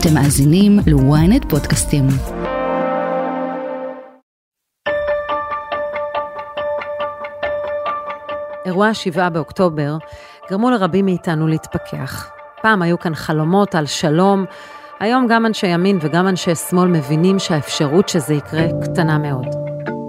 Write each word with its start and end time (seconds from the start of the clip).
אתם 0.00 0.14
מאזינים 0.14 0.78
ל-ynet 0.86 1.48
פודקאסטים. 1.48 2.04
אירועי 8.66 8.88
ה-7 8.90 9.30
באוקטובר 9.30 9.96
גרמו 10.50 10.70
לרבים 10.70 11.04
מאיתנו 11.04 11.46
להתפכח. 11.46 12.30
פעם 12.62 12.82
היו 12.82 12.98
כאן 12.98 13.14
חלומות 13.14 13.74
על 13.74 13.86
שלום, 13.86 14.44
היום 15.00 15.26
גם 15.28 15.46
אנשי 15.46 15.66
ימין 15.66 15.98
וגם 16.00 16.28
אנשי 16.28 16.54
שמאל 16.54 16.88
מבינים 16.88 17.38
שהאפשרות 17.38 18.08
שזה 18.08 18.34
יקרה 18.34 18.66
קטנה 18.82 19.18
מאוד. 19.18 19.46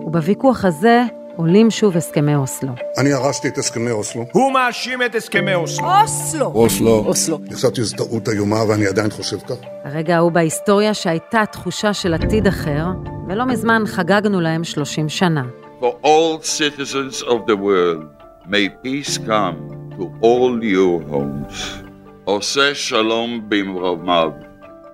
ובוויכוח 0.06 0.66
הזה 0.66 1.04
עולים 1.40 1.72
שוב 1.72 1.98
הסכמי 1.98 2.36
אוסלו. 2.36 2.72
אני 2.98 3.14
הרסתי 3.14 3.48
את 3.48 3.58
הסכמי 3.58 3.92
אוסלו. 3.92 4.26
הוא 4.32 4.52
מאשים 4.52 5.04
את 5.04 5.16
הסכמי 5.16 5.56
אוסלו. 5.56 5.86
אוסלו. 6.02 6.46
אוסלו. 6.46 7.04
אוסלו. 7.06 7.40
חשבתי 7.54 7.82
שזו 7.82 7.96
טעות 7.96 8.30
איומה 8.30 8.64
ואני 8.70 8.88
עדיין 8.88 9.10
חושב 9.10 9.38
כך. 9.40 9.56
הרגע 9.84 10.16
ההוא 10.16 10.32
בהיסטוריה 10.32 10.94
שהייתה 10.94 11.44
תחושה 11.52 11.94
של 11.94 12.14
עתיד 12.14 12.48
אחר, 12.48 12.86
ולא 13.28 13.46
מזמן 13.46 13.84
חגגנו 13.86 14.42
להם 14.42 14.64
30 14.64 15.10
שנה. 15.10 15.44
For 15.82 16.06
all 16.06 16.44
citizens 16.44 17.24
of 17.24 17.48
the 17.48 17.56
world, 17.56 18.06
may 18.46 18.70
peace 18.86 19.18
come 19.18 19.58
to 19.92 20.04
all 20.22 20.64
your 20.64 21.12
homes. 21.12 21.84
עושה 22.24 22.76
שלום 22.76 23.42
במרומיו, 23.50 24.32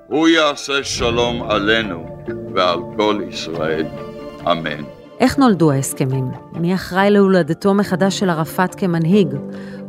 הוא 0.08 0.27
יעשה 0.27 0.84
שלום 0.84 1.44
עלינו 1.50 2.23
ועל 2.55 2.80
כל 2.98 3.22
ישראל. 3.30 3.86
אמן. 4.52 5.05
איך 5.19 5.37
נולדו 5.37 5.71
ההסכמים? 5.71 6.31
מי 6.53 6.75
אחראי 6.75 7.09
להולדתו 7.09 7.73
מחדש 7.73 8.19
של 8.19 8.29
ערפאת 8.29 8.75
כמנהיג? 8.75 9.27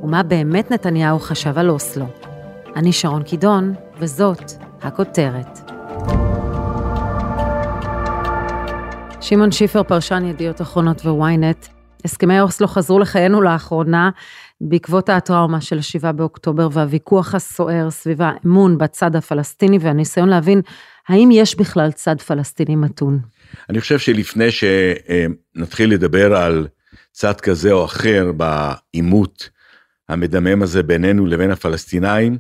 ומה 0.03 0.23
באמת 0.23 0.71
נתניהו 0.71 1.19
חשב 1.19 1.59
על 1.59 1.71
אוסלו? 1.71 2.07
אני 2.77 2.93
שרון 2.93 3.23
קידון, 3.23 3.75
וזאת 3.99 4.53
הכותרת. 4.83 5.71
שמעון 9.21 9.53
שיפר, 9.53 9.83
פרשן 9.83 10.25
ידיעות 10.25 10.61
אחרונות 10.61 11.01
וויינט, 11.05 11.67
הסכמי 12.05 12.41
אוסלו 12.41 12.69
חזרו 12.69 12.99
לחיינו 12.99 13.43
לאחרונה 13.43 14.11
בעקבות 14.61 15.09
הטראומה 15.09 15.61
של 15.61 15.81
7 15.81 16.13
באוקטובר 16.13 16.69
והוויכוח 16.73 17.35
הסוער 17.35 17.91
סביב 17.91 18.23
האמון 18.23 18.79
בצד 18.79 19.17
הפלסטיני 19.17 19.79
והניסיון 19.81 20.29
להבין 20.29 20.61
האם 21.09 21.29
יש 21.33 21.57
בכלל 21.57 21.93
צד 21.93 22.21
פלסטיני 22.21 22.77
מתון. 22.77 23.19
אני 23.71 23.81
חושב 23.81 23.99
שלפני 23.99 24.49
שנתחיל 24.51 25.93
לדבר 25.93 26.37
על 26.37 26.69
צד 27.13 27.41
כזה 27.41 27.73
או 27.73 27.85
אחר 27.85 28.33
בעימות 28.33 29.51
המדמם 30.09 30.63
הזה 30.63 30.83
בינינו 30.83 31.27
לבין 31.27 31.51
הפלסטינאים, 31.51 32.39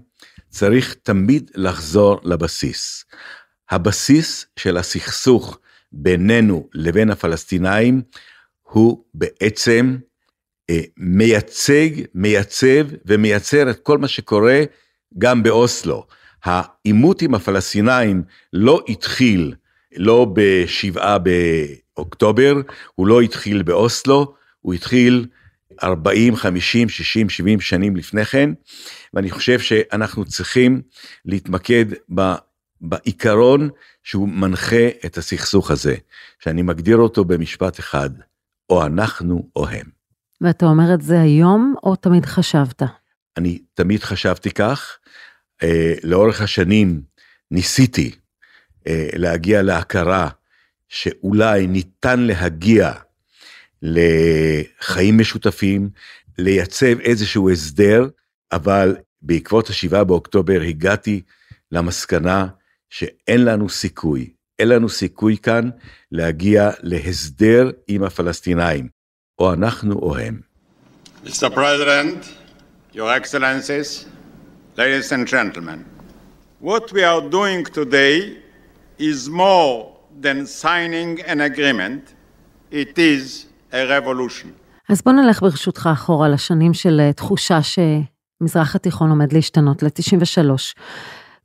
צריך 0.48 0.94
תמיד 1.02 1.50
לחזור 1.54 2.20
לבסיס. 2.24 3.04
הבסיס 3.70 4.46
של 4.56 4.76
הסכסוך 4.76 5.58
בינינו 5.92 6.68
לבין 6.74 7.10
הפלסטינאים 7.10 8.02
הוא 8.62 9.04
בעצם 9.14 9.96
אה, 10.70 10.80
מייצג, 10.96 11.88
מייצב 12.14 12.86
ומייצר 13.06 13.70
את 13.70 13.80
כל 13.82 13.98
מה 13.98 14.08
שקורה 14.08 14.62
גם 15.18 15.42
באוסלו. 15.42 16.06
העימות 16.44 17.22
עם 17.22 17.34
הפלסטינאים 17.34 18.22
לא 18.52 18.84
התחיל 18.88 19.54
לא 19.96 20.26
בשבעה 20.34 21.16
באוקטובר, 21.18 22.54
הוא 22.94 23.06
לא 23.06 23.20
התחיל 23.20 23.62
באוסלו, 23.62 24.34
הוא 24.60 24.74
התחיל 24.74 25.26
40, 25.82 26.36
50, 26.36 26.88
60, 26.88 27.28
70 27.28 27.60
שנים 27.60 27.96
לפני 27.96 28.24
כן, 28.24 28.50
ואני 29.14 29.30
חושב 29.30 29.58
שאנחנו 29.58 30.24
צריכים 30.24 30.82
להתמקד 31.24 31.84
ב, 32.14 32.20
בעיקרון 32.80 33.68
שהוא 34.02 34.28
מנחה 34.28 34.88
את 35.06 35.18
הסכסוך 35.18 35.70
הזה, 35.70 35.94
שאני 36.38 36.62
מגדיר 36.62 36.96
אותו 36.96 37.24
במשפט 37.24 37.80
אחד, 37.80 38.10
או 38.70 38.86
אנחנו 38.86 39.48
או 39.56 39.68
הם. 39.68 39.86
ואתה 40.40 40.66
אומר 40.66 40.94
את 40.94 41.02
זה 41.02 41.20
היום, 41.20 41.74
או 41.82 41.96
תמיד 41.96 42.26
חשבת? 42.26 42.82
אני 43.36 43.58
תמיד 43.74 44.02
חשבתי 44.02 44.50
כך. 44.50 44.98
אה, 45.62 45.94
לאורך 46.02 46.40
השנים 46.40 47.02
ניסיתי 47.50 48.10
להגיע 49.16 49.62
להכרה 49.62 50.28
שאולי 50.88 51.66
ניתן 51.66 52.20
להגיע 52.20 52.92
לחיים 53.82 55.18
משותפים, 55.18 55.90
לייצב 56.38 57.00
איזשהו 57.00 57.50
הסדר, 57.50 58.08
אבל 58.52 58.96
בעקבות 59.22 59.70
השבעה 59.70 60.04
באוקטובר 60.04 60.60
הגעתי 60.60 61.22
למסקנה 61.72 62.46
שאין 62.90 63.44
לנו 63.44 63.68
סיכוי, 63.68 64.30
אין 64.58 64.68
לנו 64.68 64.88
סיכוי 64.88 65.36
כאן 65.38 65.70
להגיע 66.12 66.70
להסדר 66.82 67.70
עם 67.88 68.02
הפלסטינאים, 68.02 68.88
או 69.38 69.52
אנחנו 69.52 69.94
או 69.94 70.16
הם. 70.16 70.40
Mr. 71.24 71.50
President, 71.50 72.24
Your 72.94 73.10
Excellencies, 73.20 74.06
ladies 74.76 75.12
and 75.12 75.26
gentlemen, 75.26 75.84
what 76.62 76.92
we 76.92 77.02
are 77.02 77.20
doing 77.30 77.64
today 77.64 78.45
is 78.98 79.28
more 79.28 79.92
than 80.22 80.46
signing 80.46 81.20
an 81.26 81.40
agreement, 81.40 82.14
it 82.72 82.98
is 82.98 83.46
a 83.72 83.86
revolution. 83.86 84.48
אז 84.88 85.02
בוא 85.02 85.12
נלך 85.12 85.42
ברשותך 85.42 85.88
אחורה 85.92 86.28
לשנים 86.28 86.74
של 86.74 87.00
אה, 87.00 87.12
תחושה 87.12 87.58
שמזרח 87.62 88.76
התיכון 88.76 89.10
עומד 89.10 89.32
להשתנות, 89.32 89.82
ל-93. 89.82 90.50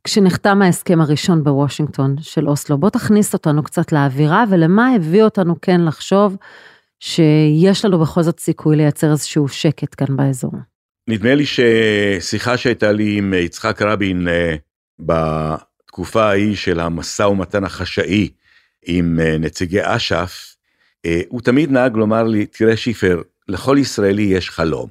כשנחתם 0.04 0.62
ההסכם 0.62 1.00
הראשון 1.00 1.44
בוושינגטון 1.44 2.16
של 2.20 2.48
אוסלו, 2.48 2.78
בוא 2.78 2.90
תכניס 2.90 3.34
אותנו 3.34 3.62
קצת 3.62 3.92
לאווירה 3.92 4.44
ולמה 4.50 4.94
הביא 4.94 5.22
אותנו 5.22 5.60
כן 5.62 5.80
לחשוב 5.80 6.36
שיש 7.00 7.84
לנו 7.84 7.98
בכל 7.98 8.22
זאת 8.22 8.40
סיכוי 8.40 8.76
לייצר 8.76 9.10
איזשהו 9.10 9.48
שקט 9.48 9.94
כאן 9.96 10.16
באזור. 10.16 10.52
נדמה 11.08 11.34
לי 11.34 11.44
ששיחה 11.46 12.56
שהייתה 12.56 12.92
לי 12.92 13.18
עם 13.18 13.34
יצחק 13.34 13.82
רבין 13.82 14.28
אה, 14.28 14.54
בתקופה 15.92 16.24
ההיא 16.24 16.56
של 16.56 16.80
המשא 16.80 17.22
ומתן 17.22 17.64
החשאי 17.64 18.28
עם 18.82 19.20
אה, 19.20 19.38
נציגי 19.38 19.80
אש"ף, 19.82 20.56
אה, 21.04 21.20
הוא 21.28 21.40
תמיד 21.40 21.70
נהג 21.70 21.96
לומר 21.96 22.22
לי, 22.22 22.46
תראה 22.46 22.76
שיפר, 22.76 23.22
לכל 23.48 23.76
ישראלי 23.80 24.22
יש 24.22 24.50
חלום, 24.50 24.90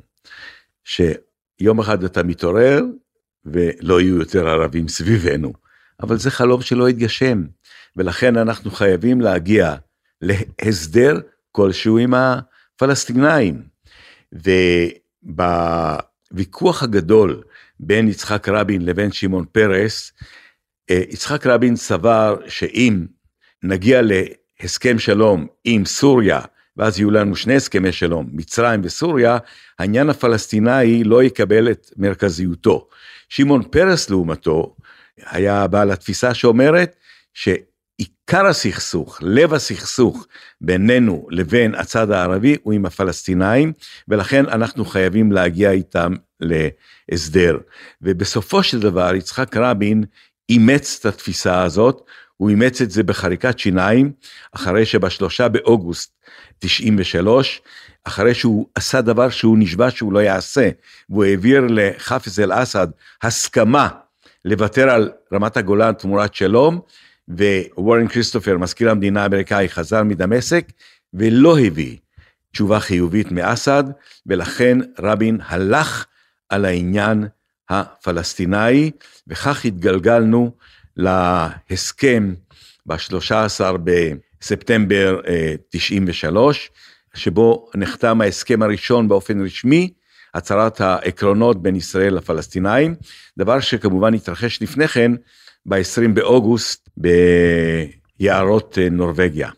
שיום 0.83 1.79
אחד 1.79 2.03
אתה 2.03 2.23
מתעורר 2.23 2.83
ולא 3.45 4.01
יהיו 4.01 4.17
יותר 4.17 4.47
ערבים 4.47 4.87
סביבנו, 4.87 5.53
אבל 6.03 6.17
זה 6.17 6.31
חלום 6.31 6.61
שלא 6.61 6.89
יתגשם, 6.89 7.43
ולכן 7.95 8.37
אנחנו 8.37 8.71
חייבים 8.71 9.21
להגיע 9.21 9.75
להסדר 10.21 11.19
כלשהו 11.51 11.97
עם 11.97 12.13
הפלסטינאים. 12.13 13.61
ובוויכוח 15.33 16.83
הגדול 16.83 17.43
בין 17.79 18.07
יצחק 18.07 18.49
רבין 18.49 18.85
לבין 18.85 19.11
שמעון 19.11 19.45
פרס, 19.51 20.11
יצחק 21.09 21.47
רבין 21.47 21.75
סבר 21.75 22.37
שאם 22.47 23.05
נגיע 23.63 24.01
להסכם 24.03 24.99
שלום 24.99 25.47
עם 25.63 25.85
סוריה, 25.85 26.39
ואז 26.77 26.99
יהיו 26.99 27.11
לנו 27.11 27.35
שני 27.35 27.55
הסכמי 27.55 27.91
שלום, 27.91 28.29
מצרים 28.33 28.81
וסוריה, 28.83 29.37
העניין 29.79 30.09
הפלסטיני 30.09 31.03
לא 31.03 31.23
יקבל 31.23 31.71
את 31.71 31.89
מרכזיותו. 31.97 32.87
שמעון 33.29 33.63
פרס 33.63 34.09
לעומתו, 34.09 34.75
היה 35.25 35.67
בעל 35.67 35.91
התפיסה 35.91 36.33
שאומרת 36.33 36.95
שעיקר 37.33 38.45
הסכסוך, 38.45 39.19
לב 39.21 39.53
הסכסוך 39.53 40.27
בינינו 40.61 41.27
לבין 41.29 41.75
הצד 41.75 42.11
הערבי 42.11 42.57
הוא 42.63 42.73
עם 42.73 42.85
הפלסטינאים, 42.85 43.73
ולכן 44.07 44.45
אנחנו 44.45 44.85
חייבים 44.85 45.31
להגיע 45.31 45.71
איתם 45.71 46.13
להסדר. 46.39 47.57
ובסופו 48.01 48.63
של 48.63 48.79
דבר 48.79 49.15
יצחק 49.15 49.57
רבין 49.57 50.03
אימץ 50.51 50.97
את 50.99 51.05
התפיסה 51.05 51.63
הזאת, 51.63 52.01
הוא 52.37 52.49
אימץ 52.49 52.81
את 52.81 52.91
זה 52.91 53.03
בחריקת 53.03 53.59
שיניים, 53.59 54.11
אחרי 54.51 54.85
שבשלושה 54.85 55.47
באוגוסט 55.47 56.11
93, 56.59 57.61
אחרי 58.03 58.33
שהוא 58.33 58.67
עשה 58.75 59.01
דבר 59.01 59.29
שהוא 59.29 59.57
נשבע 59.57 59.91
שהוא 59.91 60.13
לא 60.13 60.19
יעשה, 60.19 60.69
והוא 61.09 61.23
העביר 61.23 61.67
לחאפז 61.69 62.39
אל-אסד 62.39 62.87
הסכמה 63.23 63.87
לוותר 64.45 64.89
על 64.89 65.11
רמת 65.33 65.57
הגולן 65.57 65.93
תמורת 65.93 66.35
שלום, 66.35 66.81
ווורן 67.27 68.07
כריסטופר, 68.07 68.57
מזכיר 68.57 68.91
המדינה 68.91 69.23
האמריקאי, 69.23 69.69
חזר 69.69 70.03
מדמשק, 70.03 70.65
ולא 71.13 71.59
הביא 71.59 71.97
תשובה 72.51 72.79
חיובית 72.79 73.31
מאסד, 73.31 73.83
ולכן 74.25 74.77
רבין 74.99 75.37
הלך 75.47 76.05
על 76.49 76.65
העניין 76.65 77.27
הפלסטיני, 77.71 78.91
וכך 79.27 79.65
התגלגלנו 79.65 80.51
להסכם 80.97 82.33
ב-13 82.85 83.61
בספטמבר 83.83 85.19
93, 85.69 86.69
אה, 86.73 87.19
שבו 87.19 87.69
נחתם 87.75 88.21
ההסכם 88.21 88.61
הראשון 88.61 89.07
באופן 89.07 89.45
רשמי, 89.45 89.93
הצהרת 90.33 90.81
העקרונות 90.81 91.61
בין 91.61 91.75
ישראל 91.75 92.13
לפלסטינאים, 92.13 92.95
דבר 93.37 93.59
שכמובן 93.59 94.13
התרחש 94.13 94.61
לפני 94.61 94.87
כן 94.87 95.11
ב-20 95.65 96.07
באוגוסט 96.13 96.89
ביערות 98.19 98.77
אה, 98.81 98.89
נורבגיה. 98.89 99.49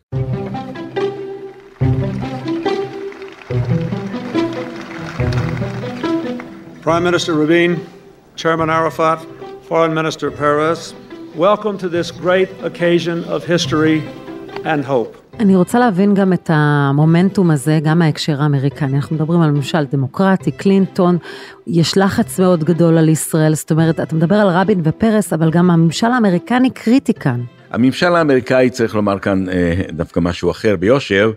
Prime 6.83 7.05
Minister 7.05 7.33
Rabin, 7.41 7.92
Chairman 8.35 8.69
Arafat, 8.69 9.19
Foreign 9.69 9.93
Minister 9.93 10.31
Perez, 10.31 10.93
welcome 11.35 11.77
to 11.77 11.87
this 11.87 12.09
great 12.11 12.49
occasion 12.63 13.23
of 13.25 13.45
history 13.45 14.01
and 14.65 14.83
hope. 14.85 15.17
אני 15.39 15.55
רוצה 15.55 15.79
להבין 15.79 16.13
גם 16.13 16.33
את 16.33 16.49
המומנטום 16.53 17.51
הזה, 17.51 17.79
גם 17.83 17.99
מההקשר 17.99 18.41
האמריקני. 18.41 18.95
אנחנו 18.95 19.15
מדברים 19.15 19.41
על 19.41 19.51
ממשל 19.51 19.85
דמוקרטי, 19.85 20.51
קלינטון, 20.51 21.17
יש 21.67 21.97
לחץ 21.97 22.39
מאוד 22.39 22.63
גדול 22.63 22.97
על 22.97 23.09
ישראל, 23.09 23.53
זאת 23.55 23.71
אומרת, 23.71 23.99
אתה 23.99 24.15
מדבר 24.15 24.35
על 24.35 24.47
רבין 24.47 24.81
ופרס, 24.83 25.33
אבל 25.33 25.51
גם 25.51 25.71
הממשל 25.71 26.07
האמריקני 26.07 26.69
קריטי 26.69 27.13
כאן. 27.13 27.41
הממשל 27.71 28.15
האמריקאי, 28.15 28.69
צריך 28.69 28.95
לומר 28.95 29.19
כאן 29.19 29.49
אה, 29.49 29.81
דווקא 29.89 30.19
משהו 30.19 30.51
אחר 30.51 30.75
ביושר, 30.75 31.31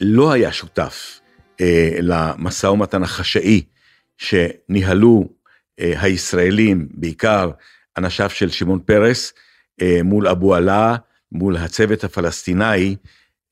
לא 0.00 0.32
היה 0.32 0.52
שותף 0.52 1.20
אה, 1.60 1.96
למשא 2.00 2.66
ומתן 2.66 3.02
החשאי 3.02 3.62
שניהלו 4.18 5.37
הישראלים, 5.78 6.88
בעיקר 6.90 7.50
אנשיו 7.98 8.30
של 8.30 8.50
שמעון 8.50 8.78
פרס, 8.78 9.32
אה, 9.82 10.00
מול 10.04 10.28
אבו 10.28 10.54
עלה, 10.54 10.96
מול 11.32 11.56
הצוות 11.56 12.04
הפלסטיני, 12.04 12.96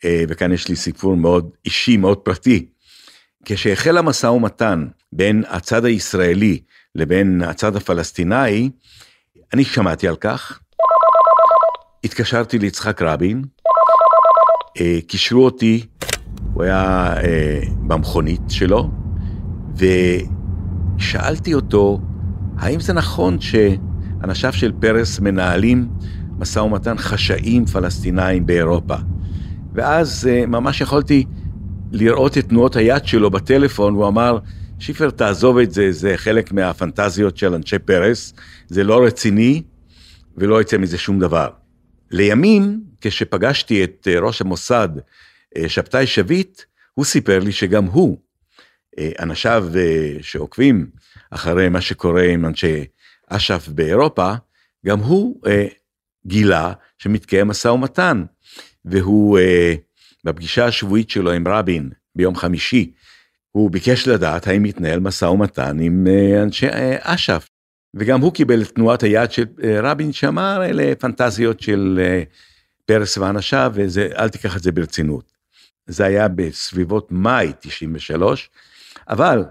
אה, 0.04 0.24
וכאן 0.28 0.52
יש 0.52 0.68
לי 0.68 0.76
סיפור 0.76 1.16
מאוד 1.16 1.50
אישי, 1.64 1.96
מאוד 1.96 2.18
פרטי. 2.18 2.66
כשהחל 3.44 3.98
המשא 3.98 4.26
ומתן 4.26 4.86
בין 5.12 5.44
הצד 5.48 5.84
הישראלי 5.84 6.60
לבין 6.94 7.42
הצד 7.42 7.76
הפלסטיני, 7.76 8.70
אני 9.52 9.64
שמעתי 9.64 10.08
על 10.08 10.16
כך, 10.16 10.60
התקשרתי 12.04 12.58
ליצחק 12.58 13.02
רבין, 13.02 13.42
קישרו 15.06 15.44
אותי, 15.44 15.86
הוא 16.52 16.62
היה 16.62 17.14
במכונית 17.86 18.40
שלו, 18.48 18.90
ושאלתי 19.76 21.54
אותו, 21.54 22.00
האם 22.58 22.80
זה 22.80 22.92
נכון 22.92 23.38
שאנשיו 23.40 24.52
של 24.52 24.72
פרס 24.80 25.20
מנהלים 25.20 25.88
משא 26.38 26.58
ומתן 26.58 26.98
חשאים 26.98 27.66
פלסטינאים 27.66 28.46
באירופה. 28.46 28.96
ואז 29.72 30.28
אה, 30.30 30.46
ממש 30.46 30.80
יכולתי 30.80 31.24
לראות 31.92 32.38
את 32.38 32.48
תנועות 32.48 32.76
היד 32.76 33.06
שלו 33.06 33.30
בטלפון, 33.30 33.94
הוא 33.94 34.08
אמר, 34.08 34.38
שיפר, 34.78 35.10
תעזוב 35.10 35.58
את 35.58 35.72
זה, 35.72 35.92
זה 35.92 36.12
חלק 36.16 36.52
מהפנטזיות 36.52 37.36
של 37.36 37.54
אנשי 37.54 37.78
פרס, 37.78 38.34
זה 38.66 38.84
לא 38.84 39.04
רציני 39.04 39.62
ולא 40.36 40.60
יצא 40.60 40.78
מזה 40.78 40.98
שום 40.98 41.18
דבר. 41.18 41.48
לימים, 42.10 42.80
כשפגשתי 43.00 43.84
את 43.84 44.08
אה, 44.10 44.18
ראש 44.20 44.40
המוסד, 44.40 44.88
אה, 45.56 45.68
שבתאי 45.68 46.06
שביט, 46.06 46.62
הוא 46.94 47.04
סיפר 47.04 47.38
לי 47.38 47.52
שגם 47.52 47.84
הוא, 47.84 48.16
אנשיו 49.20 49.68
שעוקבים 50.20 50.86
אחרי 51.30 51.68
מה 51.68 51.80
שקורה 51.80 52.22
עם 52.22 52.46
אנשי 52.46 52.84
אש"ף 53.28 53.68
באירופה, 53.68 54.32
גם 54.86 54.98
הוא 54.98 55.40
גילה 56.26 56.72
שמתקיים 56.98 57.48
משא 57.48 57.68
ומתן, 57.68 58.24
והוא, 58.84 59.38
אה, 59.38 59.74
בפגישה 60.24 60.64
השבועית 60.66 61.10
שלו 61.10 61.32
עם 61.32 61.48
רבין 61.48 61.90
ביום 62.14 62.36
חמישי, 62.36 62.92
הוא 63.50 63.70
ביקש 63.70 64.08
לדעת 64.08 64.46
האם 64.46 64.62
מתנהל 64.62 65.00
משא 65.00 65.24
ומתן 65.24 65.80
עם 65.80 66.06
אה, 66.06 66.42
אנשי 66.42 66.68
אה, 66.68 66.96
אש"ף. 67.00 67.48
וגם 67.94 68.20
הוא 68.20 68.32
קיבל 68.32 68.62
את 68.62 68.68
תנועת 68.68 69.02
היד 69.02 69.32
של 69.32 69.44
אה, 69.64 69.80
רבין 69.82 70.12
שאמר, 70.12 70.64
אלה 70.64 70.94
פנטזיות 70.98 71.60
של 71.60 72.00
אה, 72.02 72.22
פרס 72.84 73.18
ואנשיו, 73.18 73.72
ואל 73.74 74.28
תיקח 74.28 74.56
את 74.56 74.62
זה 74.62 74.72
ברצינות. 74.72 75.32
זה 75.86 76.04
היה 76.04 76.28
בסביבות 76.28 77.12
מאי 77.12 77.52
93, 77.60 78.50
אבל 79.08 79.44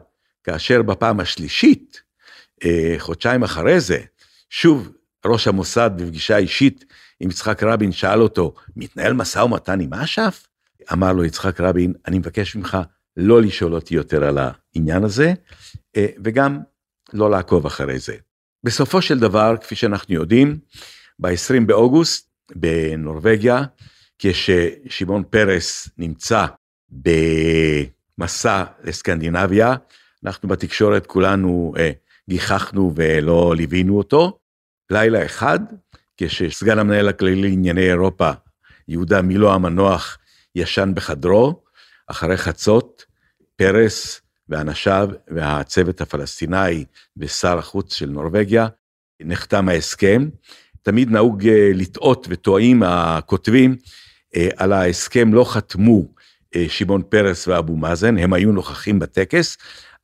כאשר 0.46 0.82
בפעם 0.82 1.20
השלישית, 1.20 2.02
אה, 2.66 2.96
חודשיים 2.98 3.44
אחרי 3.44 3.80
זה, 3.80 4.00
שוב 4.50 4.92
ראש 5.26 5.48
המוסד 5.48 5.92
בפגישה 5.98 6.38
אישית 6.38 6.86
עם 7.20 7.30
יצחק 7.30 7.64
רבין 7.64 7.92
שאל 7.92 8.22
אותו, 8.22 8.54
מתנהל 8.76 9.14
משא 9.14 9.40
ומתן 9.40 9.80
עם 9.80 9.94
אש"ף? 9.94 10.48
אמר 10.94 11.14
לו 11.14 11.24
יצחק 11.24 11.62
רבין, 11.62 11.94
אני 12.08 12.20
מבקש 12.20 12.56
ממך 12.56 12.78
לא 13.18 13.42
לשאול 13.42 13.76
אותי 13.76 13.96
יותר 13.96 14.24
על 14.24 14.38
העניין 14.38 15.04
הזה, 15.04 15.34
אה, 15.96 16.08
וגם 16.24 16.60
לא 17.14 17.30
לעקוב 17.30 17.66
אחרי 17.66 18.00
זה. 18.00 18.16
בסופו 18.64 19.02
של 19.02 19.20
דבר, 19.20 19.56
כפי 19.62 19.76
שאנחנו 19.76 20.16
יודעים, 20.16 20.60
ב-20 21.20 21.66
באוגוסט 21.66 22.30
בנורבגיה, 22.56 23.64
כששמעון 24.20 25.24
פרס 25.30 25.90
נמצא 25.98 26.46
במסע 26.90 28.64
לסקנדינביה, 28.84 29.76
אנחנו 30.26 30.50
בתקשורת 30.50 31.06
כולנו 31.06 31.74
אה, 31.78 31.92
גיחכנו 32.30 32.94
ולא 32.96 33.56
ליווינו 33.56 33.98
אותו, 33.98 34.40
לילה 34.90 35.26
אחד, 35.26 35.60
כשסגן 36.18 36.80
המנהל 36.80 37.10
הכללי 37.10 37.42
לענייני 37.42 37.90
אירופה, 37.90 38.32
יהודה 38.88 39.22
מילו 39.22 39.54
המנוח, 39.54 40.18
ישן 40.56 40.92
בחדרו, 40.96 41.64
אחרי 42.08 42.38
חצות, 42.38 43.06
פרס 43.56 44.22
ואנשיו 44.50 45.10
והצוות 45.28 46.02
הפלסטיני 46.02 46.86
ושר 47.18 47.58
החוץ 47.58 47.94
של 47.94 48.10
נורבגיה, 48.10 48.68
נחתם 49.22 49.70
ההסכם. 49.70 50.30
תמיד 50.82 51.12
נהוג 51.12 51.48
אה, 51.48 51.72
לטעות 51.74 52.28
וטועים 52.30 52.84
הכותבים, 52.84 53.76
אה, 54.36 54.50
על 54.58 54.74
ההסכם 54.74 55.34
לא 55.34 55.54
חתמו 55.54 56.06
אה, 56.56 56.66
שמעון 56.70 57.02
פרס 57.10 57.48
ואבו 57.48 57.76
מאזן, 57.76 58.18
הם 58.18 58.34
היו 58.34 58.52
נוכחים 58.52 59.00
בטקס, 59.00 59.58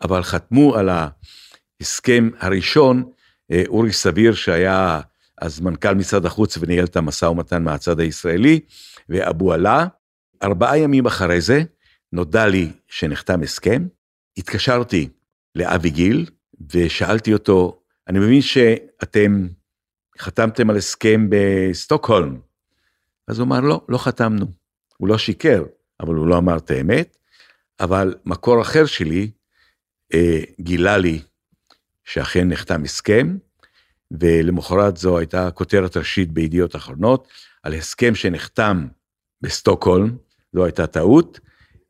אבל 0.04 0.24
חתמו 0.24 0.76
על 0.76 0.90
ההסכם 0.90 2.30
הראשון 2.40 3.04
אה, 3.52 3.64
אורי 3.68 3.94
סביר 3.94 4.34
שהיה 4.34 5.02
אז 5.42 5.60
מנכ"ל 5.60 5.96
משרד 5.96 6.26
החוץ 6.26 6.58
וניהל 6.58 6.86
את 6.86 6.96
המשא 6.96 7.26
ומתן 7.26 7.64
מהצד 7.64 8.00
הישראלי, 8.00 8.60
ואבו 9.10 9.54
עלה. 9.54 9.88
ארבעה 10.44 10.78
ימים 10.78 11.06
אחרי 11.06 11.42
זה 11.42 11.64
נודע 12.14 12.48
לי 12.48 12.72
שנחתם 12.88 13.44
הסכם, 13.44 13.88
התקשרתי 14.38 15.10
לאבי 15.56 15.90
גיל 15.90 16.26
ושאלתי 16.74 17.34
אותו, 17.34 17.82
אני 18.08 18.20
מבין 18.20 18.42
שאתם 18.42 19.48
חתמתם 20.20 20.70
על 20.70 20.78
הסכם 20.78 21.28
בסטוקהולם. 21.30 22.40
אז 23.28 23.40
הוא 23.40 23.46
אמר, 23.46 23.60
לא, 23.60 23.82
לא 23.90 23.98
חתמנו. 23.98 24.46
הוא 24.98 25.08
לא 25.08 25.18
שיקר, 25.18 25.64
אבל 26.00 26.16
הוא 26.16 26.28
לא 26.28 26.38
אמר 26.38 26.58
את 26.58 26.72
האמת. 26.72 27.18
אבל 27.80 28.16
מקור 28.26 28.62
אחר 28.62 28.86
שלי 28.86 29.32
גילה 30.60 30.98
לי 30.98 31.22
שאכן 32.04 32.48
נחתם 32.48 32.84
הסכם, 32.84 33.38
ולמחרת 34.12 34.98
זו 34.98 35.18
הייתה 35.18 35.52
כותרת 35.52 35.98
ראשית 35.98 36.32
בידיעות 36.32 36.76
אחרונות, 36.76 37.28
על 37.64 37.74
הסכם 37.74 38.16
שנחתם 38.16 38.88
בסטוקהולם, 39.42 40.18
זו 40.54 40.66
הייתה 40.66 40.88
טעות, 40.88 41.40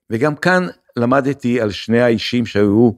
וגם 0.10 0.36
כאן 0.36 0.68
למדתי 0.96 1.62
על 1.62 1.72
שני 1.72 2.02
האישים 2.02 2.46
שהיו 2.46 2.92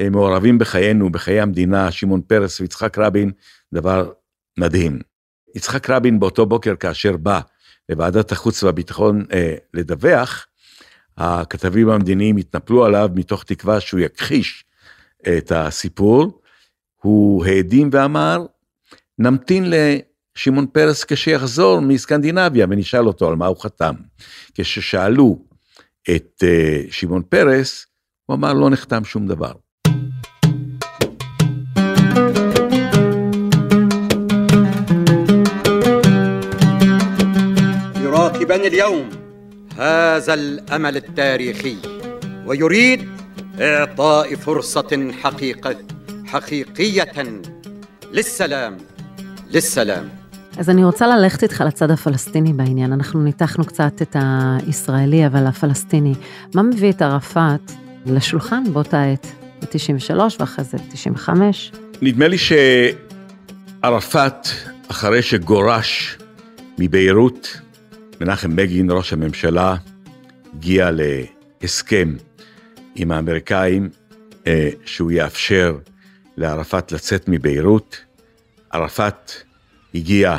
אה, 0.00 0.10
מעורבים 0.10 0.58
בחיינו, 0.58 1.10
בחיי 1.10 1.40
המדינה, 1.40 1.90
שמעון 1.90 2.20
פרס 2.20 2.60
ויצחק 2.60 2.98
רבין, 2.98 3.32
דבר 3.74 4.12
מדהים. 4.58 4.98
יצחק 5.54 5.90
רבין 5.90 6.20
באותו 6.20 6.46
בוקר 6.46 6.76
כאשר 6.76 7.16
בא 7.16 7.40
לוועדת 7.88 8.32
החוץ 8.32 8.62
והביטחון 8.62 9.24
אה, 9.32 9.54
לדווח, 9.74 10.46
הכתבים 11.17 11.89
המדיניים 11.89 12.37
התנפלו 12.37 12.85
עליו 12.85 13.09
מתוך 13.15 13.43
תקווה 13.43 13.79
שהוא 13.79 13.99
יכחיש 13.99 14.65
את 15.37 15.51
הסיפור, 15.51 16.41
הוא 17.01 17.45
העדים 17.45 17.89
ואמר, 17.91 18.45
נמתין 19.19 19.65
לשמעון 19.67 20.67
פרס 20.67 21.03
כשיחזור 21.03 21.79
מסקנדינביה 21.79 22.65
ונשאל 22.69 23.07
אותו 23.07 23.29
על 23.29 23.35
מה 23.35 23.47
הוא 23.47 23.57
חתם. 23.57 23.95
כששאלו 24.53 25.45
את 26.15 26.43
uh, 26.43 26.91
שמעון 26.91 27.21
פרס, 27.29 27.85
הוא 28.25 28.35
אמר 28.35 28.53
לא 28.53 28.69
נחתם 28.69 29.03
שום 29.03 29.27
דבר. 29.27 29.51
يراقبان 38.03 38.61
اليوم 38.65 39.24
هذا 39.77 40.33
الامل 40.33 40.97
التاريخي 40.97 41.77
ويريد 42.45 43.09
اعطاء 43.59 44.35
فرصه 44.35 45.11
حقيقه 45.23 45.75
حقيقية 46.25 47.41
للسلام 48.11 48.77
للسلام 49.51 50.09
אז 50.57 50.69
אני 50.69 50.83
רוצה 50.83 51.07
ללכת 51.07 51.43
איתך 51.43 51.63
לצד 51.67 51.91
הפלסטיני 51.91 52.53
בעניין. 52.53 52.93
אנחנו 52.93 53.23
ניתחנו 53.23 53.65
קצת 53.65 54.01
את 54.01 54.15
הישראלי, 54.19 55.27
אבל 55.27 55.47
הפלסטיני. 55.47 56.13
מה 56.55 56.63
מביא 56.63 56.89
את 56.89 57.01
ערפאת 57.01 57.71
לשולחן 58.05 58.63
באותה 58.73 59.03
עת? 59.03 59.27
ב-93 59.61 60.15
ואחרי 60.39 60.65
זה 60.65 60.77
ב-95. 60.77 61.29
נדמה 62.01 62.27
לי 62.27 62.37
שערפאת, 63.81 64.47
אחרי 64.87 65.21
שגורש 65.21 66.17
מביירות, 66.77 67.61
מנחם 68.20 68.56
בגין, 68.56 68.90
ראש 68.90 69.12
הממשלה, 69.12 69.76
הגיע 70.54 70.90
להסכם 70.92 72.14
עם 72.94 73.12
האמריקאים 73.12 73.88
אה, 74.46 74.70
שהוא 74.84 75.10
יאפשר 75.10 75.78
לערפאת 76.36 76.92
לצאת 76.92 77.28
מביירות. 77.28 78.00
ערפאת 78.70 79.32
הגיע 79.94 80.36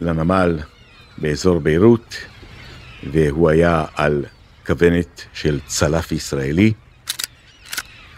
לנמל 0.00 0.58
באזור 1.18 1.58
ביירות, 1.58 2.16
והוא 3.12 3.50
היה 3.50 3.84
על 3.94 4.24
כוונת 4.66 5.24
של 5.32 5.60
צלף 5.66 6.12
ישראלי. 6.12 6.72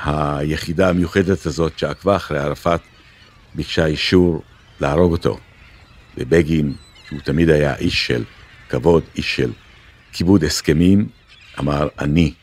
היחידה 0.04 0.88
המיוחדת 0.88 1.46
הזאת 1.46 1.78
שעקבה 1.78 2.16
אחרי 2.16 2.38
ערפאת 2.38 2.80
ביקשה 3.54 3.86
אישור 3.86 4.42
להרוג 4.80 5.12
אותו. 5.12 5.38
ובגין, 6.18 6.72
שהוא 7.08 7.20
תמיד 7.20 7.50
היה 7.50 7.76
איש 7.76 8.06
של 8.06 8.24
כבוד, 8.74 9.04
איש 9.16 9.36
של 9.36 9.52
כיבוד 10.12 10.44
הסכמים, 10.44 11.08
אמר, 11.58 11.88
אני 11.98 12.34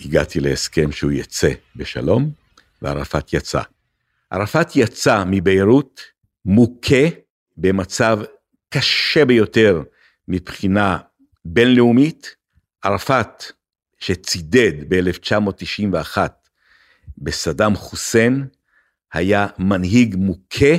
הגעתי 0.00 0.40
להסכם 0.40 0.92
שהוא 0.92 1.12
יצא 1.12 1.50
בשלום, 1.76 2.30
וערפאת 2.82 3.32
יצא. 3.32 3.60
ערפאת 4.30 4.76
יצא 4.76 5.24
מביירות 5.26 6.00
מוכה 6.44 7.06
במצב 7.56 8.18
קשה 8.68 9.24
ביותר 9.24 9.82
מבחינה 10.28 10.98
בינלאומית. 11.44 12.36
ערפאת, 12.82 13.44
שצידד 13.98 14.72
ב-1991 14.88 16.18
בסדאם 17.18 17.76
חוסיין, 17.76 18.46
היה 19.12 19.46
מנהיג 19.58 20.16
מוכה. 20.18 20.74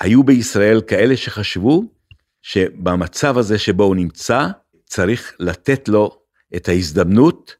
היו 0.00 0.24
בישראל 0.24 0.80
כאלה 0.86 1.16
שחשבו 1.16 1.99
שבמצב 2.42 3.38
הזה 3.38 3.58
שבו 3.58 3.84
הוא 3.84 3.96
נמצא, 3.96 4.46
צריך 4.84 5.32
לתת 5.40 5.88
לו 5.88 6.20
את 6.56 6.68
ההזדמנות, 6.68 7.56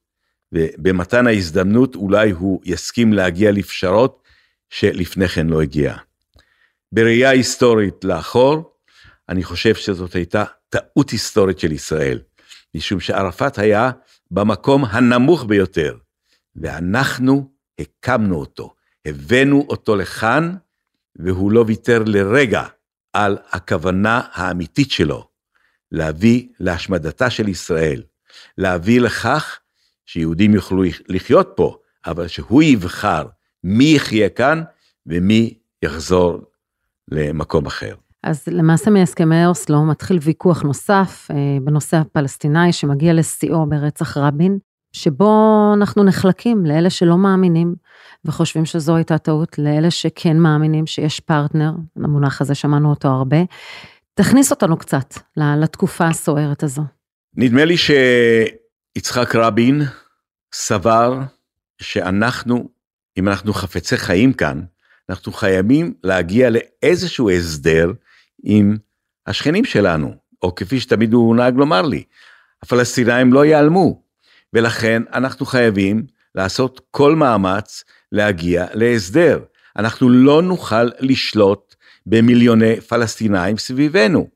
ובמתן 0.53 1.27
ההזדמנות 1.27 1.95
אולי 1.95 2.31
הוא 2.31 2.61
יסכים 2.65 3.13
להגיע 3.13 3.53
לפשרות 3.53 4.23
שלפני 4.71 5.29
כן 5.29 5.47
לא 5.47 5.63
הגיע. 5.63 5.97
בראייה 6.93 7.31
היסטורית 7.31 8.05
לאחור, 8.05 8.75
אני 9.29 9.43
חושב 9.45 9.75
שזאת 9.75 10.15
הייתה 10.15 10.45
טעות 10.69 11.11
היסטורית 11.11 11.59
של 11.59 11.73
ישראל, 11.73 12.21
משום 12.75 13.01
שערפאת 13.01 13.59
היה 13.59 13.91
במקום 14.31 14.85
הנמוך 14.85 15.45
ביותר, 15.45 15.97
ואנחנו 16.57 17.51
הקמנו 17.79 18.37
אותו, 18.37 18.75
הבאנו 19.07 19.67
אותו 19.69 19.97
לכאן, 19.97 20.55
והוא 21.17 21.53
לא 21.53 21.65
ויתר 21.67 22.03
לרגע 22.07 22.67
על 23.13 23.39
הכוונה 23.51 24.21
האמיתית 24.33 24.91
שלו, 24.91 25.29
להביא 25.93 26.49
להשמדתה 26.61 27.31
של 27.31 27.49
ישראל, 27.49 28.03
להביא 28.59 29.01
לכך 29.01 29.59
שיהודים 30.07 30.55
יוכלו 30.55 30.83
לחיות 31.09 31.53
פה, 31.57 31.77
אבל 32.07 32.29
שהוא 32.29 32.63
יבחר 32.63 33.27
מי 33.65 33.85
יחיה 33.85 34.29
כאן 34.29 34.63
ומי 35.07 35.59
יחזור 35.83 36.39
למקום 37.11 37.67
אחר. 37.67 37.95
אז 38.23 38.45
למעשה 38.49 38.91
מהסכמי 38.91 39.47
אוסלו 39.47 39.85
מתחיל 39.85 40.19
ויכוח 40.23 40.63
נוסף 40.63 41.29
אה, 41.31 41.37
בנושא 41.65 41.97
הפלסטיני 41.97 42.73
שמגיע 42.73 43.13
לשיאו 43.13 43.69
ברצח 43.69 44.17
רבין, 44.17 44.59
שבו 44.93 45.73
אנחנו 45.77 46.05
נחלקים 46.05 46.67
לאלה 46.67 46.91
שלא 46.91 47.19
מאמינים 47.19 47.75
וחושבים 48.25 48.65
שזו 48.65 48.97
הייתה 48.97 49.19
טעות, 49.19 49.59
לאלה 49.59 49.91
שכן 49.91 50.39
מאמינים 50.39 50.87
שיש 50.87 51.21
פרטנר, 51.21 51.73
המונח 51.97 52.41
הזה 52.41 52.55
שמענו 52.55 52.91
אותו 52.91 53.09
הרבה. 53.09 53.37
תכניס 54.15 54.51
אותנו 54.51 54.77
קצת 54.77 55.15
לתקופה 55.37 56.07
הסוערת 56.07 56.63
הזו. 56.63 56.83
נדמה 57.37 57.65
לי 57.65 57.77
שיצחק 57.77 59.35
רבין 59.35 59.83
סבר 60.53 61.19
שאנחנו, 61.81 62.69
אם 63.19 63.29
אנחנו 63.29 63.53
חפצי 63.53 63.97
חיים 63.97 64.33
כאן, 64.33 64.61
אנחנו 65.09 65.33
חייבים 65.33 65.95
להגיע 66.05 66.51
לאיזשהו 66.51 67.31
הסדר 67.31 67.93
עם 68.43 68.77
השכנים 69.27 69.65
שלנו, 69.65 70.15
או 70.43 70.55
כפי 70.55 70.81
שתמיד 70.81 71.13
הוא 71.13 71.37
נהג 71.37 71.57
לומר 71.57 71.83
לי, 71.83 72.05
הפלסטינאים 72.63 73.33
לא 73.33 73.45
ייעלמו, 73.45 74.03
ולכן 74.53 75.03
אנחנו 75.13 75.47
חייבים 75.47 76.07
לעשות 76.35 76.81
כל 76.91 77.17
מאמץ 77.17 77.85
להגיע 78.13 78.67
להסדר. 78.75 79.41
אנחנו 79.77 80.11
לא 80.11 80.43
נוכל 80.43 80.89
לשלוט 81.01 81.75
במיליוני 82.07 82.81
פלסטינאים 82.81 83.59
סביבנו. 83.59 84.29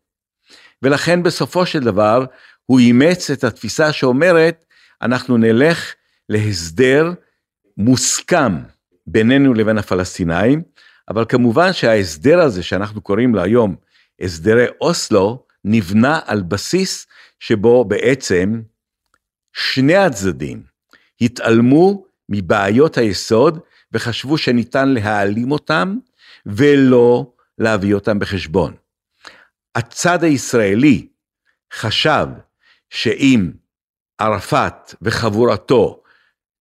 ולכן 0.82 1.22
בסופו 1.22 1.66
של 1.66 1.80
דבר 1.80 2.24
הוא 2.66 2.78
אימץ 2.78 3.30
את 3.30 3.44
התפיסה 3.44 3.92
שאומרת, 3.92 4.64
אנחנו 5.02 5.36
נלך 5.36 5.94
להסדר 6.28 7.12
מוסכם 7.76 8.52
בינינו 9.06 9.54
לבין 9.54 9.78
הפלסטינאים, 9.78 10.62
אבל 11.08 11.24
כמובן 11.28 11.72
שההסדר 11.72 12.40
הזה 12.40 12.62
שאנחנו 12.62 13.00
קוראים 13.00 13.34
לו 13.34 13.42
היום 13.42 13.76
הסדרי 14.20 14.66
אוסלו, 14.80 15.44
נבנה 15.64 16.20
על 16.24 16.42
בסיס 16.42 17.06
שבו 17.40 17.84
בעצם 17.84 18.62
שני 19.52 19.96
הצדדים 19.96 20.62
התעלמו 21.20 22.04
מבעיות 22.28 22.98
היסוד 22.98 23.58
וחשבו 23.92 24.38
שניתן 24.38 24.88
להעלים 24.88 25.52
אותם 25.52 25.96
ולא 26.46 27.32
להביא 27.58 27.94
אותם 27.94 28.18
בחשבון. 28.18 28.74
הצד 29.74 30.24
הישראלי 30.24 31.08
חשב 31.72 32.26
שאם 32.90 33.50
ערפאת 34.18 34.94
וחבורתו 35.02 36.02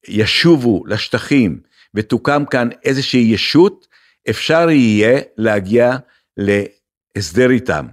ישובו 0.08 0.86
לשטחים 0.86 1.60
ותוקם 1.93 2.43
כאן 2.46 2.70
איזושהי 2.84 3.20
ישות, 3.34 3.88
אפשר 4.29 4.70
יהיה 4.70 5.22
להגיע 5.38 5.98
להסדר 6.38 7.50
איתם. 7.50 7.88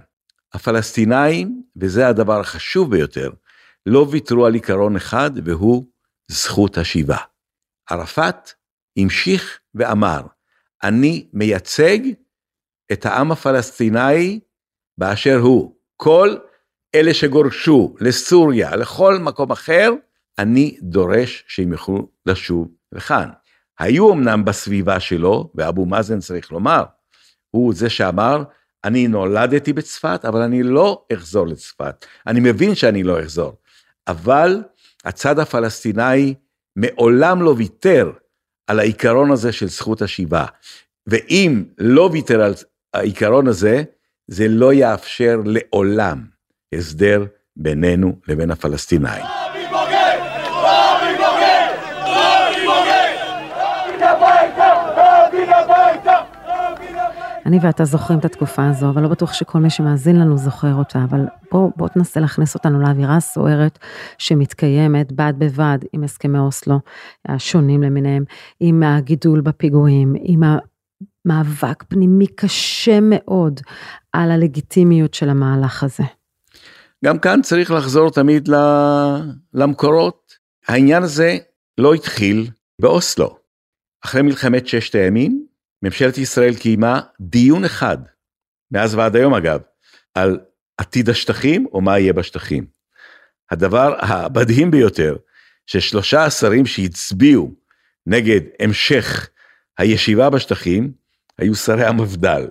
הפלסטינאים, 0.53 1.63
וזה 1.75 2.07
הדבר 2.07 2.39
החשוב 2.39 2.91
ביותר, 2.91 3.31
לא 3.85 4.07
ויתרו 4.11 4.45
על 4.45 4.53
עיקרון 4.53 4.95
אחד 4.95 5.31
והוא 5.45 5.85
זכות 6.27 6.77
השיבה. 6.77 7.17
ערפאת 7.91 8.51
המשיך 8.97 9.59
ואמר, 9.75 10.21
אני 10.83 11.27
מייצג 11.33 11.99
את 12.91 13.05
העם 13.05 13.31
הפלסטיני 13.31 14.39
באשר 14.97 15.37
הוא. 15.37 15.75
כל 15.97 16.35
אלה 16.95 17.13
שגורשו 17.13 17.95
לסוריה, 17.99 18.75
לכל 18.75 19.17
מקום 19.17 19.51
אחר, 19.51 19.91
אני 20.37 20.77
דורש 20.81 21.43
שהם 21.47 21.71
יוכלו 21.71 22.09
לשוב 22.25 22.67
לכאן. 22.91 23.29
היו 23.79 24.13
אמנם 24.13 24.45
בסביבה 24.45 24.99
שלו, 24.99 25.51
ואבו 25.55 25.85
מאזן 25.85 26.19
צריך 26.19 26.51
לומר, 26.51 26.83
הוא 27.51 27.73
זה 27.73 27.89
שאמר, 27.89 28.43
אני 28.83 29.07
נולדתי 29.07 29.73
בצפת, 29.73 30.25
אבל 30.25 30.41
אני 30.41 30.63
לא 30.63 31.05
אחזור 31.13 31.47
לצפת. 31.47 32.05
אני 32.27 32.39
מבין 32.39 32.75
שאני 32.75 33.03
לא 33.03 33.19
אחזור. 33.19 33.57
אבל 34.07 34.63
הצד 35.05 35.39
הפלסטיני 35.39 36.33
מעולם 36.75 37.41
לא 37.41 37.53
ויתר 37.57 38.11
על 38.67 38.79
העיקרון 38.79 39.31
הזה 39.31 39.51
של 39.51 39.67
זכות 39.67 40.01
השיבה. 40.01 40.45
ואם 41.07 41.63
לא 41.77 42.09
ויתר 42.13 42.41
על 42.41 42.53
העיקרון 42.93 43.47
הזה, 43.47 43.83
זה 44.27 44.47
לא 44.47 44.73
יאפשר 44.73 45.41
לעולם 45.45 46.25
הסדר 46.75 47.25
בינינו 47.55 48.15
לבין 48.27 48.51
הפלסטינאים. 48.51 49.40
אני 57.51 57.59
ואתה 57.61 57.85
זוכרים 57.85 58.19
את 58.19 58.25
התקופה 58.25 58.69
הזו, 58.69 58.89
אבל 58.89 59.01
לא 59.01 59.07
בטוח 59.07 59.33
שכל 59.33 59.59
מי 59.59 59.69
שמאזין 59.69 60.19
לנו 60.19 60.37
זוכר 60.37 60.73
אותה, 60.73 61.03
אבל 61.03 61.19
בוא, 61.51 61.71
בוא 61.75 61.87
תנסה 61.87 62.19
להכניס 62.19 62.55
אותנו 62.55 62.79
לאווירה 62.79 63.15
הסוערת 63.15 63.79
שמתקיימת 64.17 65.11
בד 65.11 65.33
בבד 65.37 65.77
עם 65.93 66.03
הסכמי 66.03 66.39
אוסלו 66.39 66.79
השונים 67.27 67.83
למיניהם, 67.83 68.23
עם 68.59 68.83
הגידול 68.83 69.41
בפיגועים, 69.41 70.13
עם 70.21 70.41
המאבק 70.43 71.83
פנימי 71.83 72.27
קשה 72.27 72.99
מאוד 73.01 73.59
על 74.13 74.31
הלגיטימיות 74.31 75.13
של 75.13 75.29
המהלך 75.29 75.83
הזה. 75.83 76.03
גם 77.05 77.19
כאן 77.19 77.41
צריך 77.41 77.71
לחזור 77.71 78.11
תמיד 78.11 78.49
למקורות. 79.53 80.33
העניין 80.67 81.03
הזה 81.03 81.37
לא 81.77 81.93
התחיל 81.93 82.47
באוסלו. 82.81 83.37
אחרי 84.05 84.21
מלחמת 84.21 84.67
ששת 84.67 84.95
הימים, 84.95 85.50
ממשלת 85.83 86.17
ישראל 86.17 86.55
קיימה 86.55 87.01
דיון 87.19 87.65
אחד, 87.65 87.97
מאז 88.71 88.95
ועד 88.95 89.15
היום 89.15 89.33
אגב, 89.33 89.59
על 90.13 90.39
עתיד 90.77 91.09
השטחים 91.09 91.67
או 91.73 91.81
מה 91.81 91.99
יהיה 91.99 92.13
בשטחים. 92.13 92.65
הדבר 93.51 93.95
המדהים 93.99 94.71
ביותר, 94.71 95.15
ששלושה 95.65 96.23
השרים 96.23 96.65
שהצביעו 96.65 97.51
נגד 98.07 98.41
המשך 98.59 99.29
הישיבה 99.77 100.29
בשטחים 100.29 100.91
היו 101.37 101.55
שרי 101.55 101.85
המפד"ל, 101.85 102.47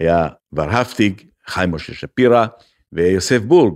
היה 0.00 0.28
ורהפטיג, 0.52 1.22
חיים 1.46 1.70
משה 1.70 1.94
שפירא 1.94 2.46
ויוסף 2.92 3.38
בורג, 3.38 3.74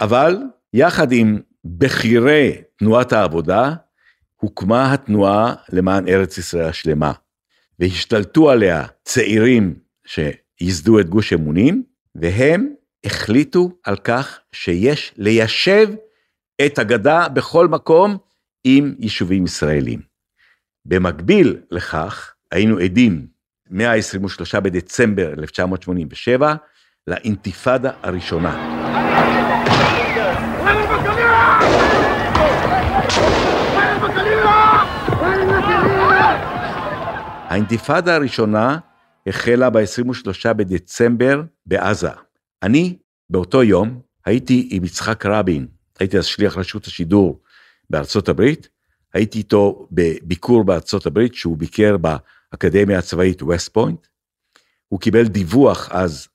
אבל 0.00 0.36
יחד 0.72 1.12
עם 1.12 1.40
בכירי 1.64 2.62
תנועת 2.78 3.12
העבודה, 3.12 3.74
הוקמה 4.36 4.92
התנועה 4.92 5.54
למען 5.72 6.08
ארץ 6.08 6.38
ישראל 6.38 6.68
השלמה, 6.68 7.12
והשתלטו 7.78 8.50
עליה 8.50 8.84
צעירים 9.04 9.74
שייסדו 10.06 11.00
את 11.00 11.08
גוש 11.08 11.32
אמונים, 11.32 11.82
והם 12.14 12.68
החליטו 13.04 13.70
על 13.84 13.96
כך 13.96 14.38
שיש 14.52 15.12
ליישב 15.16 15.88
את 16.66 16.78
הגדה 16.78 17.28
בכל 17.28 17.68
מקום 17.68 18.16
עם 18.64 18.94
יישובים 18.98 19.44
ישראלים. 19.44 20.00
במקביל 20.84 21.56
לכך, 21.70 22.34
היינו 22.52 22.78
עדים, 22.78 23.26
123 23.70 24.54
בדצמבר 24.54 25.32
1987, 25.38 26.54
לאינתיפאדה 27.06 27.90
הראשונה. 28.02 28.76
האינתיפאדה 37.48 38.14
הראשונה 38.14 38.78
החלה 39.26 39.70
ב-23 39.70 40.52
בדצמבר 40.52 41.42
בעזה. 41.66 42.10
אני 42.62 42.98
באותו 43.30 43.62
יום 43.62 44.00
הייתי 44.24 44.68
עם 44.70 44.84
יצחק 44.84 45.26
רבין, 45.26 45.66
הייתי 45.98 46.18
אז 46.18 46.24
שליח 46.24 46.56
רשות 46.56 46.86
השידור 46.86 47.40
בארצות 47.90 48.28
הברית, 48.28 48.68
הייתי 49.14 49.38
איתו 49.38 49.88
בביקור 49.92 50.64
בארצות 50.64 51.06
הברית 51.06 51.34
שהוא 51.34 51.58
ביקר 51.58 51.96
באקדמיה 51.96 52.98
הצבאית 52.98 53.42
ווסט 53.42 53.72
פוינט. 53.72 54.06
הוא 54.88 55.00
קיבל 55.00 55.26
דיווח 55.26 55.88
אז 55.92 56.28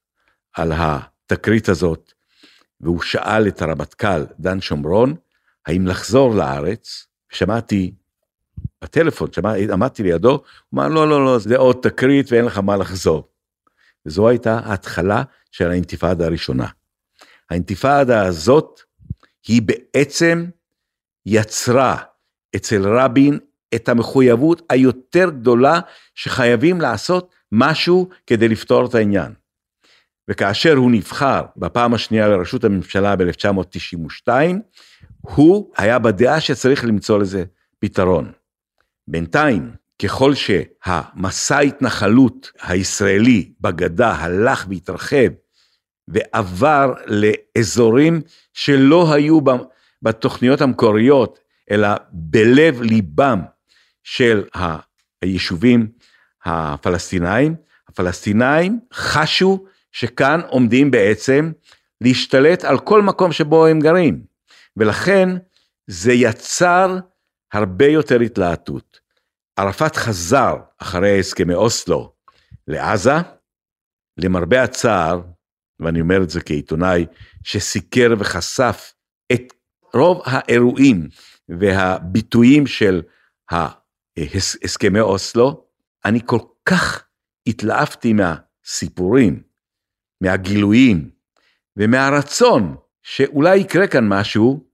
על 0.53 0.71
התקרית 0.75 1.69
הזאת, 1.69 2.13
והוא 2.81 3.01
שאל 3.01 3.47
את 3.47 3.61
הרמטכ"ל 3.61 4.25
דן 4.39 4.61
שומרון, 4.61 5.15
האם 5.67 5.87
לחזור 5.87 6.35
לארץ, 6.35 7.07
שמעתי 7.31 7.93
בטלפון, 8.83 9.33
שמע, 9.33 9.53
עמדתי 9.53 10.03
לידו, 10.03 10.29
הוא 10.29 10.41
אמר, 10.73 10.87
לא, 10.87 11.09
לא, 11.09 11.25
לא, 11.25 11.39
זה 11.39 11.57
עוד 11.57 11.77
תקרית 11.81 12.31
ואין 12.31 12.45
לך 12.45 12.57
מה 12.57 12.77
לחזור. 12.77 13.27
וזו 14.05 14.29
הייתה 14.29 14.59
ההתחלה 14.63 15.23
של 15.51 15.69
האינתיפאדה 15.71 16.25
הראשונה. 16.25 16.67
האינתיפאדה 17.49 18.25
הזאת, 18.25 18.81
היא 19.47 19.61
בעצם 19.61 20.45
יצרה 21.25 21.97
אצל 22.55 22.87
רבין 22.87 23.39
את 23.75 23.89
המחויבות 23.89 24.61
היותר 24.69 25.29
גדולה 25.29 25.79
שחייבים 26.15 26.81
לעשות 26.81 27.33
משהו 27.51 28.09
כדי 28.27 28.47
לפתור 28.47 28.85
את 28.85 28.95
העניין. 28.95 29.33
וכאשר 30.27 30.73
הוא 30.75 30.91
נבחר 30.91 31.41
בפעם 31.57 31.93
השנייה 31.93 32.27
לראשות 32.27 32.63
הממשלה 32.63 33.15
ב-1992, 33.15 34.29
הוא 35.21 35.71
היה 35.77 35.99
בדעה 35.99 36.41
שצריך 36.41 36.85
למצוא 36.85 37.19
לזה 37.19 37.43
פתרון. 37.79 38.31
בינתיים, 39.11 39.71
ככל 40.03 40.33
שהמסע 40.35 41.57
ההתנחלות 41.57 42.51
הישראלי 42.61 43.51
בגדה 43.61 44.11
הלך 44.11 44.65
והתרחב 44.69 45.27
ועבר 46.07 46.93
לאזורים 47.05 48.21
שלא 48.53 49.13
היו 49.13 49.39
בתוכניות 50.01 50.61
המקוריות, 50.61 51.39
אלא 51.71 51.87
בלב 52.11 52.81
ליבם 52.81 53.41
של 54.03 54.43
היישובים 55.21 55.87
הפלסטינאים, 56.45 57.55
הפלסטינאים 57.87 58.79
חשו 58.93 59.65
שכאן 59.91 60.41
עומדים 60.47 60.91
בעצם 60.91 61.51
להשתלט 62.01 62.63
על 62.63 62.79
כל 62.79 63.01
מקום 63.01 63.31
שבו 63.31 63.65
הם 63.65 63.79
גרים, 63.79 64.23
ולכן 64.77 65.29
זה 65.87 66.13
יצר 66.13 66.97
הרבה 67.53 67.85
יותר 67.85 68.19
התלהטות. 68.19 69.00
ערפאת 69.55 69.95
חזר 69.95 70.55
אחרי 70.77 71.19
הסכמי 71.19 71.53
אוסלו 71.53 72.13
לעזה, 72.67 73.15
למרבה 74.17 74.63
הצער, 74.63 75.21
ואני 75.79 76.01
אומר 76.01 76.23
את 76.23 76.29
זה 76.29 76.41
כעיתונאי 76.41 77.05
שסיקר 77.43 78.13
וחשף 78.19 78.93
את 79.31 79.53
רוב 79.93 80.21
האירועים 80.25 81.07
והביטויים 81.49 82.67
של 82.67 83.01
הסכמי 84.63 84.99
אוסלו, 84.99 85.65
אני 86.05 86.19
כל 86.25 86.39
כך 86.65 87.03
התלהבתי 87.47 88.13
מהסיפורים, 88.13 89.43
מהגילויים 90.21 91.09
ומהרצון 91.77 92.75
שאולי 93.03 93.57
יקרה 93.57 93.87
כאן 93.87 94.07
משהו 94.07 94.67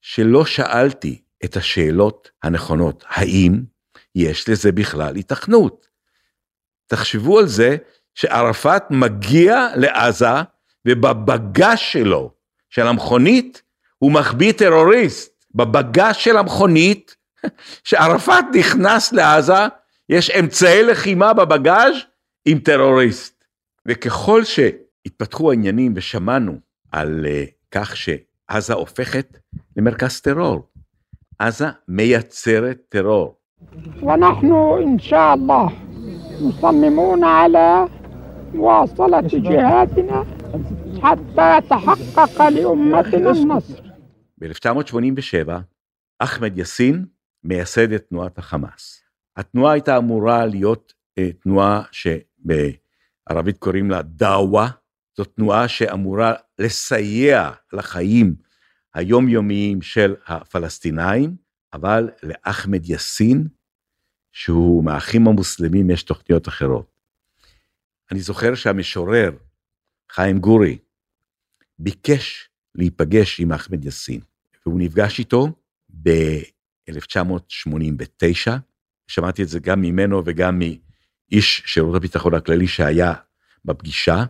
שלא 0.00 0.44
שאלתי 0.44 1.22
את 1.44 1.56
השאלות 1.56 2.30
הנכונות. 2.42 3.04
האם 3.08 3.62
יש 4.14 4.48
לזה 4.48 4.72
בכלל 4.72 5.16
התכנות? 5.16 5.88
תחשבו 6.86 7.38
על 7.38 7.46
זה 7.46 7.76
שערפאת 8.14 8.82
מגיע 8.90 9.68
לעזה 9.76 10.42
ובבגש 10.88 11.92
שלו, 11.92 12.30
של 12.70 12.86
המכונית, 12.86 13.62
הוא 13.98 14.12
מחביא 14.12 14.52
טרוריסט. 14.52 15.44
בבגש 15.54 16.24
של 16.24 16.36
המכונית, 16.36 17.16
שערפאת 17.84 18.44
נכנס 18.54 19.12
לעזה, 19.12 19.66
יש 20.08 20.30
אמצעי 20.30 20.82
לחימה 20.82 21.32
בבגז' 21.32 21.94
עם 22.44 22.58
טרוריסט. 22.58 23.44
וככל 23.88 24.44
שהתפתחו 24.44 25.50
העניינים 25.50 25.92
ושמענו 25.96 26.58
על 26.92 27.26
uh, 27.26 27.50
כך 27.70 27.96
שעזה 27.96 28.74
הופכת 28.74 29.38
למרכז 29.76 30.20
טרור, 30.20 30.68
עזה 31.38 31.66
מייצרת 31.88 32.78
טרור. 32.88 33.43
ونحن 34.03 34.51
إن 34.83 34.99
شاء 34.99 35.33
الله 35.33 35.71
مصممون 36.41 37.23
على 37.23 37.87
مواصلة 38.53 39.21
جهاتنا 39.21 40.25
حتى 41.01 41.57
يتحقق 41.57 42.49
لأمتنا 42.49 43.31
النصر. 43.31 43.83
ב-1987, 44.37 45.49
אחמד 46.19 46.57
יאסין 46.57 47.05
מייסד 47.43 47.91
את 47.91 48.05
תנועת 48.09 48.37
החמאס. 48.37 49.01
התנועה 49.37 49.73
הייתה 49.73 49.97
אמורה 49.97 50.45
להיות 50.45 50.93
אה, 51.17 51.31
תנועה 51.31 51.83
שבערבית 51.91 53.57
קוראים 53.57 53.91
לה 53.91 54.01
דאווה, 54.01 54.69
זאת 55.17 55.27
תנועה 55.35 55.67
שאמורה 55.67 56.33
לסייע 56.59 57.51
לחיים 57.73 58.35
היומיומיים 58.93 59.81
של 59.81 60.15
הפלסטינאים, 60.27 61.35
אבל 61.73 62.09
לאחמד 62.23 62.89
יאסין, 62.89 63.47
שהוא 64.34 64.84
מהאחים 64.84 65.28
המוסלמים, 65.28 65.90
יש 65.90 66.02
תוכניות 66.02 66.48
אחרות. 66.48 66.86
אני 68.10 68.20
זוכר 68.20 68.54
שהמשורר 68.54 69.30
חיים 70.12 70.38
גורי 70.38 70.78
ביקש 71.78 72.48
להיפגש 72.74 73.40
עם 73.40 73.52
אחמד 73.52 73.84
יאסין, 73.84 74.20
והוא 74.66 74.80
נפגש 74.80 75.18
איתו 75.18 75.48
ב-1989, 76.02 78.50
שמעתי 79.06 79.42
את 79.42 79.48
זה 79.48 79.60
גם 79.60 79.80
ממנו 79.80 80.22
וגם 80.26 80.58
מאיש 80.58 81.62
שירות 81.66 81.96
הביטחון 81.96 82.34
הכללי 82.34 82.66
שהיה 82.66 83.12
בפגישה, 83.64 84.24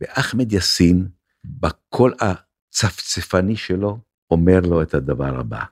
ואחמד 0.00 0.52
יאסין, 0.52 1.08
בקול 1.44 2.14
הצפצפני 2.20 3.56
שלו, 3.56 3.98
אומר 4.30 4.60
לו 4.60 4.82
את 4.82 4.94
הדבר 4.94 5.40
הבא, 5.40 5.64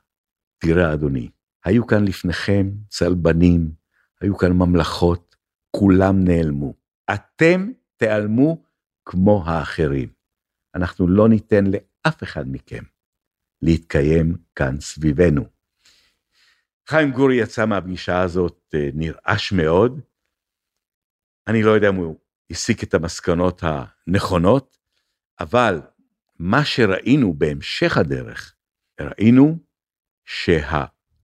תראה 0.59 0.93
אדוני, 0.93 1.29
היו 1.65 1.87
כאן 1.87 2.05
לפניכם 2.05 2.71
צלבנים, 2.89 3.73
היו 4.21 4.39
כאן 4.39 4.53
ממלכות, 4.53 5.37
כולם 5.71 6.25
נעלמו. 6.25 6.75
אתם 7.15 7.71
תיעלמו 7.97 8.63
כמו 9.05 9.43
האחרים. 9.47 10.09
אנחנו 10.75 11.09
לא 11.09 11.29
ניתן 11.29 11.65
לאף 11.67 12.23
אחד 12.23 12.45
מכם 12.49 12.83
להתקיים 13.63 14.37
כאן 14.55 14.81
סביבנו. 14.81 15.45
חיים 16.89 17.11
גורי 17.11 17.37
יצא 17.37 17.67
מהפגישה 17.67 18.21
הזאת 18.21 18.75
אה, 18.75 18.89
נרעש 18.95 19.53
מאוד. 19.53 20.01
אני 21.49 21.63
לא 21.63 21.71
יודע 21.71 21.89
אם 21.89 21.95
הוא 21.95 22.17
הסיק 22.51 22.83
את 22.83 22.95
המסקנות 22.95 23.63
הנכונות, 23.63 24.77
אבל 25.41 25.81
מה 26.39 26.65
שראינו 26.65 27.33
בהמשך 27.33 27.97
הדרך, 27.97 28.55
ראינו 29.01 29.59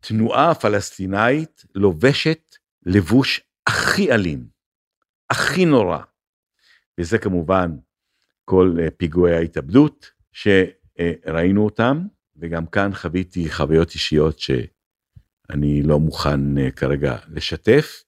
שהתנועה 0.03 0.51
הפלסטינאית 0.51 1.65
לובשת 1.75 2.57
לבוש 2.87 3.41
הכי 3.67 4.13
אלים, 4.13 4.49
הכי 5.31 5.65
נורא, 5.65 5.99
וזה 7.01 7.19
כמובן 7.19 7.77
כל 8.45 8.77
אה, 8.81 8.91
פיגועי 8.91 9.37
ההתאבדות 9.37 10.11
שראינו 10.33 11.65
אותם, 11.65 12.07
וגם 12.37 12.67
כאן 12.67 12.91
חוויתי 12.95 13.51
חוויות 13.51 13.91
אישיות 13.91 14.39
שאני 14.39 15.83
לא 15.83 15.99
מוכן 15.99 16.59
אה, 16.59 16.71
כרגע 16.71 17.17
לשתף, 17.29 18.05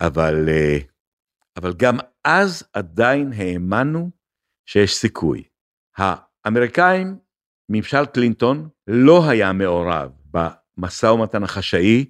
אבל, 0.00 0.48
אה, 0.48 0.78
אבל 1.56 1.74
גם 1.76 1.96
אז 2.24 2.62
עדיין 2.72 3.32
האמנו 3.32 4.10
שיש 4.66 4.94
סיכוי. 4.94 5.44
האמריקאים, 5.96 7.18
ממשל 7.68 8.06
קלינטון, 8.06 8.68
לא 8.86 9.30
היה 9.30 9.52
מעורב 9.52 10.19
במשא 10.30 11.06
ומתן 11.06 11.42
החשאי 11.42 12.04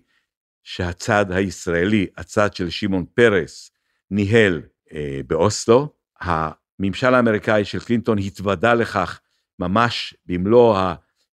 שהצד 0.65 1.27
הישראלי, 1.33 2.07
הצד 2.17 2.55
של 2.55 2.71
שמעון 2.71 3.05
פרס, 3.15 3.71
ניהל 4.11 4.63
אה, 4.93 5.21
באוסלו. 5.27 5.95
הממשל 6.21 7.15
האמריקאי 7.15 7.65
של 7.65 7.81
קלינטון 7.81 8.19
התוודה 8.19 8.75
לכך 8.75 9.21
ממש 9.59 10.15
במלוא 10.27 10.77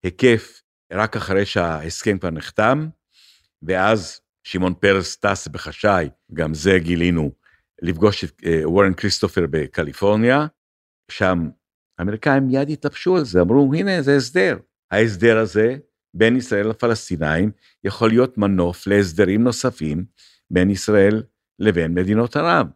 ההיקף 0.04 0.62
רק 0.92 1.16
אחרי 1.16 1.46
שההסכם 1.46 2.18
כבר 2.18 2.30
נחתם, 2.30 2.88
ואז 3.64 4.22
שמעון 4.44 4.74
פרס 4.74 5.16
טס 5.16 5.48
בחשאי, 5.48 6.10
גם 6.34 6.54
זה 6.54 6.80
גילינו, 6.80 7.32
לפגוש 7.82 8.24
את 8.24 8.42
אה, 8.46 8.70
וורן 8.70 8.94
כריסטופר 8.94 9.46
בקליפורניה, 9.50 10.48
שם 11.12 11.50
האמריקאים 12.00 12.48
מיד 12.48 12.70
התלבשו 12.70 13.18
על 13.18 13.26
זה, 13.26 13.42
אמרו 13.42 13.74
הנה 13.74 14.02
זה 14.02 14.16
הסדר. 14.16 14.58
ההסדר 14.92 15.38
הזה 15.38 15.78
בין 16.14 16.36
ישראל 16.36 16.68
לפלסטינאים 16.68 17.52
יכול 17.84 18.10
להיות 18.10 18.38
מנוף 18.38 18.88
להסדרים 18.88 19.44
נוספים 19.44 20.06
בין 20.52 20.70
ישראל 20.70 21.24
לבין 21.60 21.94
מדינות 21.94 22.36
ערב. 22.36 22.68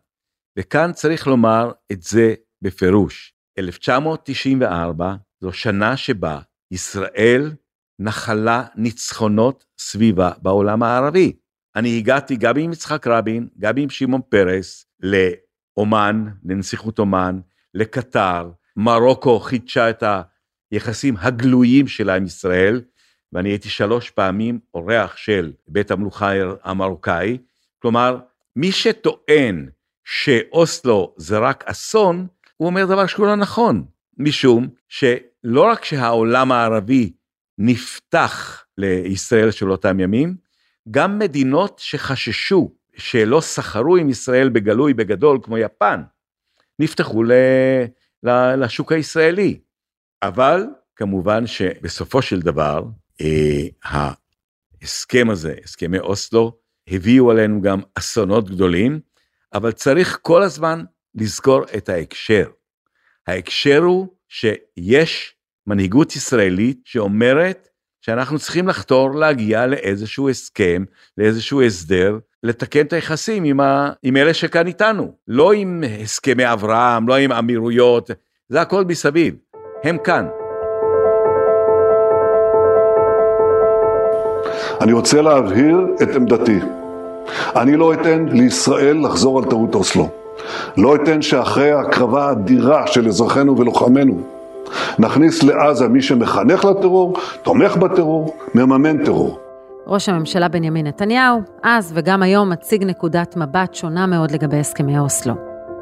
וכאן 0.60 0.92
צריך 0.94 1.28
לומר 1.28 1.72
את 1.92 2.02
זה 2.02 2.34
בפירוש. 2.62 3.34
1994 3.60 5.16
זו 5.42 5.54
שנה 5.54 5.98
שבה 5.98 6.40
ישראל 6.72 7.52
נחלה 8.00 8.64
ניצחונות 8.76 9.66
סביבה 9.80 10.32
בעולם 10.42 10.84
הערבי. 10.84 11.34
אני 11.76 11.98
הגעתי 11.98 12.36
גם 12.36 12.58
עם 12.58 12.72
יצחק 12.72 13.08
רבין, 13.08 13.48
גם 13.60 13.78
עם 13.78 13.90
שמעון 13.90 14.22
פרס, 14.30 14.86
לאומן, 15.00 16.26
לנסיכות 16.46 17.00
אומן, 17.00 17.40
לקטר, 17.74 18.52
מרוקו 18.76 19.40
חידשה 19.40 19.90
את 19.90 20.04
היחסים 20.72 21.16
הגלויים 21.18 21.88
שלה 21.88 22.16
עם 22.16 22.26
ישראל, 22.26 22.82
ואני 23.34 23.50
הייתי 23.50 23.70
שלוש 23.70 24.10
פעמים 24.10 24.60
אורח 24.74 25.18
של 25.18 25.54
בית 25.68 25.92
המלוכה 25.92 26.32
המרוקאי, 26.64 27.38
כלומר, 27.80 28.20
מי 28.56 28.72
שטוען 28.72 29.70
שאוסלו 30.04 31.14
זה 31.18 31.38
רק 31.38 31.64
אסון, 31.68 32.28
הוא 32.58 32.66
אומר 32.66 32.86
דבר 32.86 33.08
שהוא 33.08 33.26
לא 33.26 33.36
נכון, 33.36 33.86
משום 34.18 34.68
שלא 34.90 35.62
רק 35.72 35.86
שהעולם 35.86 36.52
הערבי 36.52 37.14
נפתח 37.58 38.66
לישראל 38.78 39.52
של 39.52 39.72
אותם 39.72 40.00
ימים, 40.00 40.36
גם 40.92 41.20
מדינות 41.20 41.80
שחששו 41.80 42.72
שלא 42.96 43.42
סחרו 43.42 43.98
עם 43.98 44.10
ישראל 44.10 44.50
בגלוי 44.50 44.94
בגדול 44.94 45.40
כמו 45.44 45.58
יפן, 45.58 46.02
נפתחו 46.80 47.24
לשוק 48.58 48.92
הישראלי. 48.92 49.60
אבל 50.24 50.66
כמובן 50.96 51.48
שבסופו 51.48 52.22
של 52.22 52.40
דבר, 52.40 52.84
ההסכם 53.84 55.30
הזה, 55.30 55.56
הסכמי 55.64 56.00
אוסלו, 56.00 56.58
הביאו 56.88 57.32
עלינו 57.32 57.62
גם 57.62 57.82
אסונות 57.96 58.50
גדולים, 58.50 59.00
אבל 59.54 59.72
צריך 59.72 60.20
כל 60.22 60.42
הזמן 60.42 60.84
לזכור 61.16 61.64
את 61.78 61.90
ההקשר. 61.90 62.50
ההקשר 63.28 63.80
הוא 63.80 64.08
שיש 64.30 65.36
מנהיגות 65.68 66.16
ישראלית 66.16 66.82
שאומרת 66.86 67.68
שאנחנו 68.02 68.40
צריכים 68.40 68.68
לחתור 68.68 69.16
להגיע 69.16 69.68
לאיזשהו 69.68 70.30
הסכם, 70.30 70.84
לאיזשהו 71.18 71.62
הסדר, 71.62 72.20
לתקן 72.44 72.86
את 72.86 72.94
היחסים 72.94 73.44
עם, 73.44 73.60
ה... 73.60 73.92
עם 74.04 74.18
אלה 74.18 74.34
שכאן 74.34 74.68
איתנו. 74.68 75.16
לא 75.28 75.54
עם 75.54 75.84
הסכמי 76.04 76.54
אברהם, 76.54 77.08
לא 77.08 77.18
עם 77.18 77.32
אמירויות, 77.32 78.10
זה 78.50 78.62
הכל 78.62 78.86
מסביב. 78.86 79.36
הם 79.84 79.98
כאן. 80.04 80.41
אני 84.82 84.94
רוצה 84.94 85.22
להבהיר 85.22 85.88
את 86.04 86.16
עמדתי. 86.16 86.60
אני 87.56 87.78
לא 87.78 87.94
אתן 87.94 88.26
לישראל 88.26 89.06
לחזור 89.06 89.40
על 89.40 89.46
טעות 89.46 89.76
אוסלו. 89.76 90.10
לא 90.78 90.96
אתן 90.96 91.22
שאחרי 91.22 91.72
ההקרבה 91.72 92.26
האדירה 92.28 92.88
של 92.88 93.08
אזרחינו 93.08 93.58
ולוחמינו, 93.58 94.22
נכניס 95.00 95.44
לעזה 95.44 95.88
מי 95.88 96.02
שמחנך 96.02 96.66
לטרור, 96.66 97.14
תומך 97.44 97.78
בטרור, 97.78 98.36
מממן 98.56 99.06
טרור. 99.06 99.40
ראש 99.88 100.10
הממשלה 100.10 100.48
בנימין 100.48 100.88
נתניהו, 100.88 101.42
אז 101.64 101.92
וגם 101.96 102.24
היום 102.24 102.50
מציג 102.50 102.84
נקודת 102.84 103.38
מבט 103.38 103.74
שונה 103.74 104.08
מאוד 104.08 104.32
לגבי 104.32 104.58
הסכמי 104.58 105.00
אוסלו. 105.00 105.34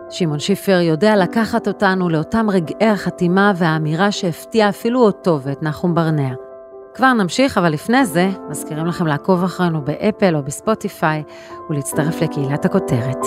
שמעון 0.10 0.40
שיפר 0.40 0.80
יודע 0.82 1.16
לקחת 1.16 1.68
אותנו 1.68 2.10
לאותם 2.10 2.50
רגעי 2.50 2.90
החתימה 2.90 3.54
והאמירה 3.56 4.12
שהפתיעה 4.12 4.70
אפילו 4.70 5.00
אותו 5.00 5.40
ואת 5.44 5.64
נחום 5.64 5.96
ברנע. 5.96 6.49
כבר 6.94 7.14
נמשיך, 7.14 7.58
אבל 7.58 7.70
לפני 7.70 8.06
זה, 8.06 8.30
מזכירים 8.50 8.86
לכם 8.86 9.08
לעקוב 9.08 9.44
אחרינו 9.44 9.82
באפל 9.82 10.36
או 10.36 10.44
בספוטיפיי 10.44 11.24
ולהצטרף 11.70 12.22
לקהילת 12.22 12.66
הכותרת. 12.66 13.18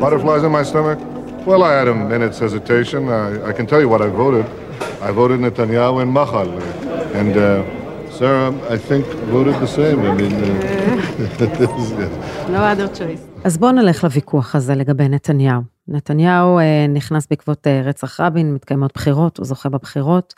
Butterflies 0.00 0.44
in 0.44 0.52
my 0.58 0.62
stomach? 0.62 0.98
Well, 1.46 1.62
I 1.62 1.72
had 1.80 1.88
a 1.88 1.94
minute's 1.94 2.38
hesitation. 2.38 3.00
I, 3.08 3.50
I 3.50 3.52
can 3.52 3.66
tell 3.66 3.80
you 3.84 3.88
what 3.94 4.00
I 4.00 4.08
voted. 4.22 4.46
I 5.08 5.10
voted 5.20 5.38
Netanyahu 5.46 5.94
and 6.02 6.10
Machal. 6.18 6.50
And 7.20 7.32
uh, 7.36 7.62
Sarah, 8.18 8.50
I 8.74 8.78
think, 8.88 9.04
voted 9.36 9.56
the 9.64 9.70
same. 9.78 9.98
I 10.10 10.12
mean, 10.18 10.32
no 12.56 12.60
other 12.72 12.88
choice. 12.98 13.20
אז 13.44 13.58
בואו 13.58 13.72
נלך 13.72 14.04
לוויכוח 14.04 14.54
הזה 14.54 14.74
לגבי 14.74 15.08
נתניהו. 15.08 15.60
נתניהו 15.90 16.58
אה, 16.58 16.86
נכנס 16.88 17.26
בעקבות 17.30 17.66
אה, 17.66 17.82
רצח 17.84 18.20
רבין, 18.20 18.54
מתקיימות 18.54 18.92
בחירות, 18.94 19.38
הוא 19.38 19.46
זוכה 19.46 19.68
בבחירות, 19.68 20.34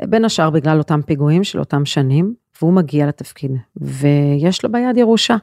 אה, 0.00 0.06
בין 0.06 0.24
השאר 0.24 0.50
בגלל 0.50 0.78
אותם 0.78 1.02
פיגועים 1.02 1.44
של 1.44 1.58
אותם 1.58 1.84
שנים, 1.84 2.34
והוא 2.60 2.72
מגיע 2.72 3.06
לתפקיד, 3.06 3.50
ויש 3.76 4.64
לו 4.64 4.72
ביד 4.72 4.96
ירושה. 4.96 5.36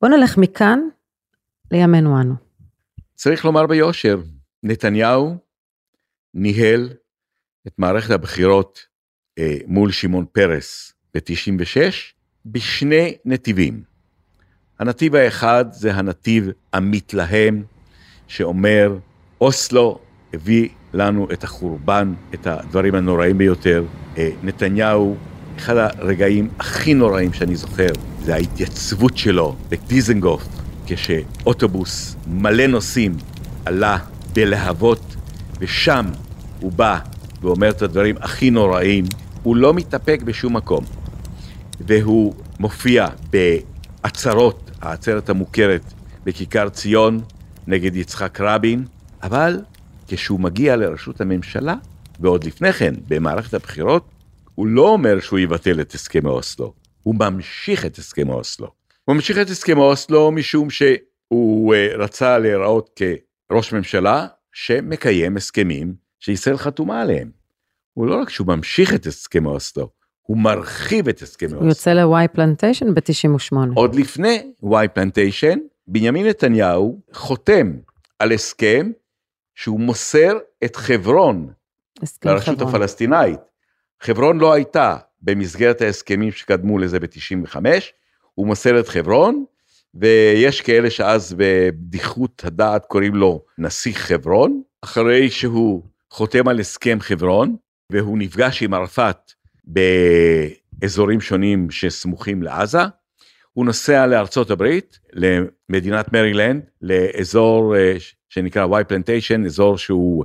בואו 0.00 0.16
נלך 0.16 0.38
מכאן 0.38 0.80
לימינו 1.70 2.20
אנו. 2.20 2.34
צריך 3.14 3.44
לומר 3.44 3.66
ביושר, 3.66 4.20
נתניהו 4.62 5.36
ניהל 6.34 6.88
את 7.66 7.72
מערכת 7.78 8.10
הבחירות 8.10 8.86
אה, 9.38 9.56
מול 9.66 9.92
שמעון 9.92 10.24
פרס 10.32 10.92
ב-96 11.14 11.92
בשני 12.46 13.16
נתיבים. 13.24 13.82
הנתיב 14.78 15.14
האחד 15.14 15.64
זה 15.72 15.94
הנתיב 15.94 16.48
המתלהם, 16.72 17.62
שאומר, 18.32 18.96
אוסלו 19.40 19.98
הביא 20.34 20.68
לנו 20.94 21.28
את 21.32 21.44
החורבן, 21.44 22.14
את 22.34 22.46
הדברים 22.46 22.94
הנוראים 22.94 23.38
ביותר. 23.38 23.84
אה, 24.18 24.30
נתניהו, 24.42 25.16
אחד 25.58 25.76
הרגעים 25.76 26.48
הכי 26.58 26.94
נוראים 26.94 27.32
שאני 27.32 27.56
זוכר, 27.56 27.88
זה 28.24 28.34
ההתייצבות 28.34 29.16
שלו 29.16 29.56
בדיזנגוף, 29.68 30.44
כשאוטובוס 30.86 32.16
מלא 32.26 32.66
נוסעים 32.66 33.16
עלה 33.64 33.98
בלהבות, 34.32 35.16
ושם 35.60 36.06
הוא 36.60 36.72
בא 36.72 36.98
ואומר 37.42 37.70
את 37.70 37.82
הדברים 37.82 38.16
הכי 38.20 38.50
נוראים, 38.50 39.04
הוא 39.42 39.56
לא 39.56 39.74
מתאפק 39.74 40.22
בשום 40.24 40.56
מקום. 40.56 40.84
והוא 41.80 42.34
מופיע 42.60 43.06
בעצרות, 43.30 44.70
העצרת 44.80 45.28
המוכרת 45.28 45.92
בכיכר 46.24 46.68
ציון 46.68 47.20
נגד 47.66 47.96
יצחק 47.96 48.40
רבין, 48.40 48.84
אבל 49.22 49.60
כשהוא 50.08 50.40
מגיע 50.40 50.76
לראשות 50.76 51.20
הממשלה, 51.20 51.74
ועוד 52.20 52.44
לפני 52.44 52.72
כן, 52.72 52.94
במערכת 53.08 53.54
הבחירות, 53.54 54.04
הוא 54.54 54.66
לא 54.66 54.88
אומר 54.88 55.20
שהוא 55.20 55.38
יבטל 55.38 55.80
את 55.80 55.92
הסכמי 55.92 56.28
אוסלו, 56.28 56.72
הוא 57.02 57.14
ממשיך 57.18 57.86
את 57.86 57.98
הסכמי 57.98 58.32
אוסלו. 58.32 58.68
הוא 59.04 59.14
ממשיך 59.14 59.38
את 59.38 59.50
הסכמי 59.50 59.80
אוסלו 59.80 60.30
משום 60.30 60.70
שהוא 60.70 61.74
אה, 61.74 61.88
רצה 61.96 62.38
להיראות 62.38 63.00
כראש 63.50 63.72
ממשלה 63.72 64.26
שמקיים 64.52 65.36
הסכמים 65.36 65.94
שישראל 66.20 66.56
חתומה 66.56 67.00
עליהם. 67.00 67.30
הוא 67.94 68.06
לא 68.06 68.20
רק 68.20 68.30
שהוא 68.30 68.46
ממשיך 68.46 68.94
את 68.94 69.06
הסכמי 69.06 69.48
אוסלו, 69.48 69.88
הוא 70.22 70.38
מרחיב 70.38 71.08
את 71.08 71.22
הסכמי 71.22 71.48
אוסלו. 71.48 71.60
הוא 71.60 71.68
יוצא 71.68 71.92
לוואי 71.92 72.28
פלנטיישן 72.28 72.94
ב-98. 72.94 73.56
עוד 73.74 73.94
לפני 73.94 74.52
וואי 74.62 74.88
פלנטיישן, 74.88 75.58
בנימין 75.86 76.26
נתניהו 76.26 77.00
חותם 77.12 77.72
על 78.18 78.32
הסכם 78.32 78.90
שהוא 79.54 79.80
מוסר 79.80 80.38
את 80.64 80.76
חברון 80.76 81.52
לרשות 82.24 82.58
חברון. 82.58 82.74
הפלסטינאית. 82.74 83.40
חברון 84.00 84.38
לא 84.38 84.52
הייתה 84.52 84.96
במסגרת 85.22 85.80
ההסכמים 85.80 86.32
שקדמו 86.32 86.78
לזה 86.78 87.00
ב-95, 87.00 87.56
הוא 88.34 88.46
מוסר 88.46 88.80
את 88.80 88.88
חברון, 88.88 89.44
ויש 89.94 90.60
כאלה 90.60 90.90
שאז 90.90 91.34
בבדיחות 91.38 92.42
הדעת 92.44 92.86
קוראים 92.86 93.14
לו 93.14 93.44
נסיך 93.58 93.98
חברון, 93.98 94.62
אחרי 94.80 95.30
שהוא 95.30 95.82
חותם 96.10 96.48
על 96.48 96.60
הסכם 96.60 97.00
חברון, 97.00 97.56
והוא 97.90 98.18
נפגש 98.18 98.62
עם 98.62 98.74
ערפאת 98.74 99.32
באזורים 99.64 101.20
שונים 101.20 101.70
שסמוכים 101.70 102.42
לעזה, 102.42 102.82
הוא 103.52 103.64
נוסע 103.64 104.06
לארצות 104.06 104.50
הברית, 104.50 104.98
למדינת 105.12 106.12
מרילנד, 106.12 106.62
לאזור 106.82 107.76
אה, 107.76 107.96
שנקרא 108.28 108.64
וואי 108.64 108.84
פלנטיישן, 108.84 109.44
אזור 109.44 109.78
שהוא 109.78 110.24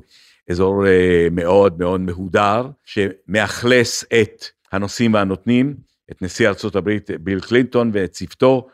אזור 0.49 0.87
אה, 0.87 1.27
מאוד 1.31 1.79
מאוד 1.79 2.01
מהודר, 2.01 2.67
שמאכלס 2.85 4.05
את 4.21 4.45
הנושאים 4.71 5.13
והנותנים, 5.13 5.75
את 6.11 6.21
נשיא 6.21 6.47
ארצות 6.47 6.75
הברית 6.75 7.09
ביל 7.19 7.39
קלינטון 7.39 7.91
ואת 7.93 8.11
צוותו, 8.11 8.67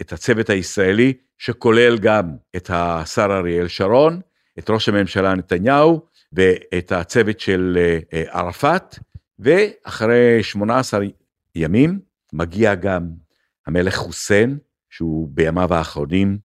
את 0.00 0.12
הצוות 0.12 0.50
הישראלי, 0.50 1.12
שכולל 1.38 1.98
גם 1.98 2.30
את 2.56 2.70
השר 2.72 3.26
אריאל 3.30 3.68
שרון, 3.68 4.20
את 4.58 4.70
ראש 4.70 4.88
הממשלה 4.88 5.34
נתניהו 5.34 6.00
ואת 6.32 6.92
הצוות 6.92 7.40
של 7.40 7.78
אה, 8.12 8.22
ערפאת, 8.30 8.98
ואחרי 9.38 10.42
18 10.42 11.04
ימים 11.54 11.98
מגיע 12.32 12.74
גם 12.74 13.08
המלך 13.66 13.96
חוסיין, 13.96 14.58
שהוא 14.90 15.28
בימיו 15.30 15.74
האחרונים, 15.74 16.38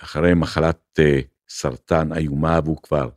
אחרי 0.00 0.34
מחלת 0.34 0.80
uh, 0.98 1.02
סרטן 1.48 2.12
איומה 2.12 2.60
והוא 2.64 2.76
כבר 2.82 3.08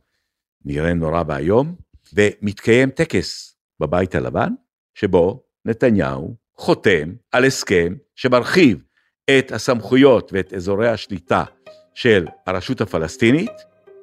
נראה 0.64 0.94
נורא 0.94 1.22
ואיום, 1.26 1.74
ומתקיים 2.14 2.90
טקס 2.90 3.56
בבית 3.80 4.14
הלבן, 4.14 4.52
שבו 4.94 5.44
נתניהו 5.64 6.36
חותם 6.56 7.12
על 7.32 7.44
הסכם 7.44 7.94
שמרחיב 8.14 8.78
את 9.38 9.52
הסמכויות 9.52 10.30
ואת 10.32 10.52
אזורי 10.52 10.88
השליטה 10.88 11.44
של 11.94 12.26
הרשות 12.46 12.80
הפלסטינית. 12.80 13.50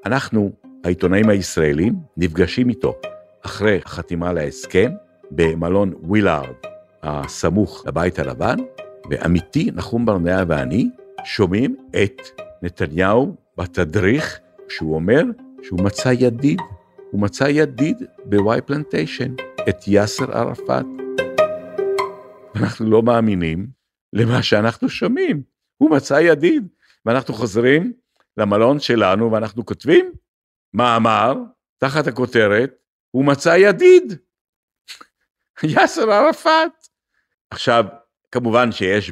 אנחנו, 0.06 0.52
העיתונאים 0.84 1.30
הישראלים, 1.30 1.94
נפגשים 2.18 2.70
איתו 2.70 3.00
אחרי 3.46 3.80
החתימה 3.86 4.30
על 4.30 4.38
ההסכם 4.38 4.92
במלון 5.32 5.94
ווילארד 6.02 6.56
הסמוך 7.04 7.84
לבית 7.88 8.20
הלבן, 8.20 8.58
ועמיתי 9.10 9.72
נחום 9.74 10.06
ברנע 10.06 10.44
ואני 10.48 10.90
שומעים 11.24 11.76
את 12.04 12.22
נתניהו 12.62 13.36
בתדריך, 13.58 14.40
שהוא 14.70 14.96
אומר 14.96 15.24
שהוא 15.64 15.80
מצא 15.84 16.10
ידיד, 16.20 16.60
הוא 17.12 17.22
מצא 17.22 17.44
ידיד 17.44 18.04
בוואי 18.26 18.62
פלנטיישן, 18.62 19.34
את 19.70 19.88
יאסר 19.88 20.38
ערפאת. 20.38 20.86
ואנחנו 22.56 22.90
לא 22.90 23.02
מאמינים 23.02 23.68
למה 24.14 24.44
שאנחנו 24.44 24.90
שומעים, 24.90 25.44
הוא 25.78 25.90
מצא 25.92 26.14
ידיד. 26.14 26.68
ואנחנו 27.06 27.34
חוזרים 27.34 27.94
למלון 28.38 28.80
שלנו 28.80 29.32
ואנחנו 29.32 29.66
כותבים 29.66 30.12
מאמר 30.74 31.34
תחת 31.78 32.08
הכותרת, 32.08 32.72
הוא 33.12 33.26
מצא 33.26 33.56
ידיד, 33.58 34.14
יאסר 35.64 36.12
ערפאת. 36.12 36.72
עכשיו, 37.50 37.86
כמובן 38.32 38.72
שיש 38.72 39.12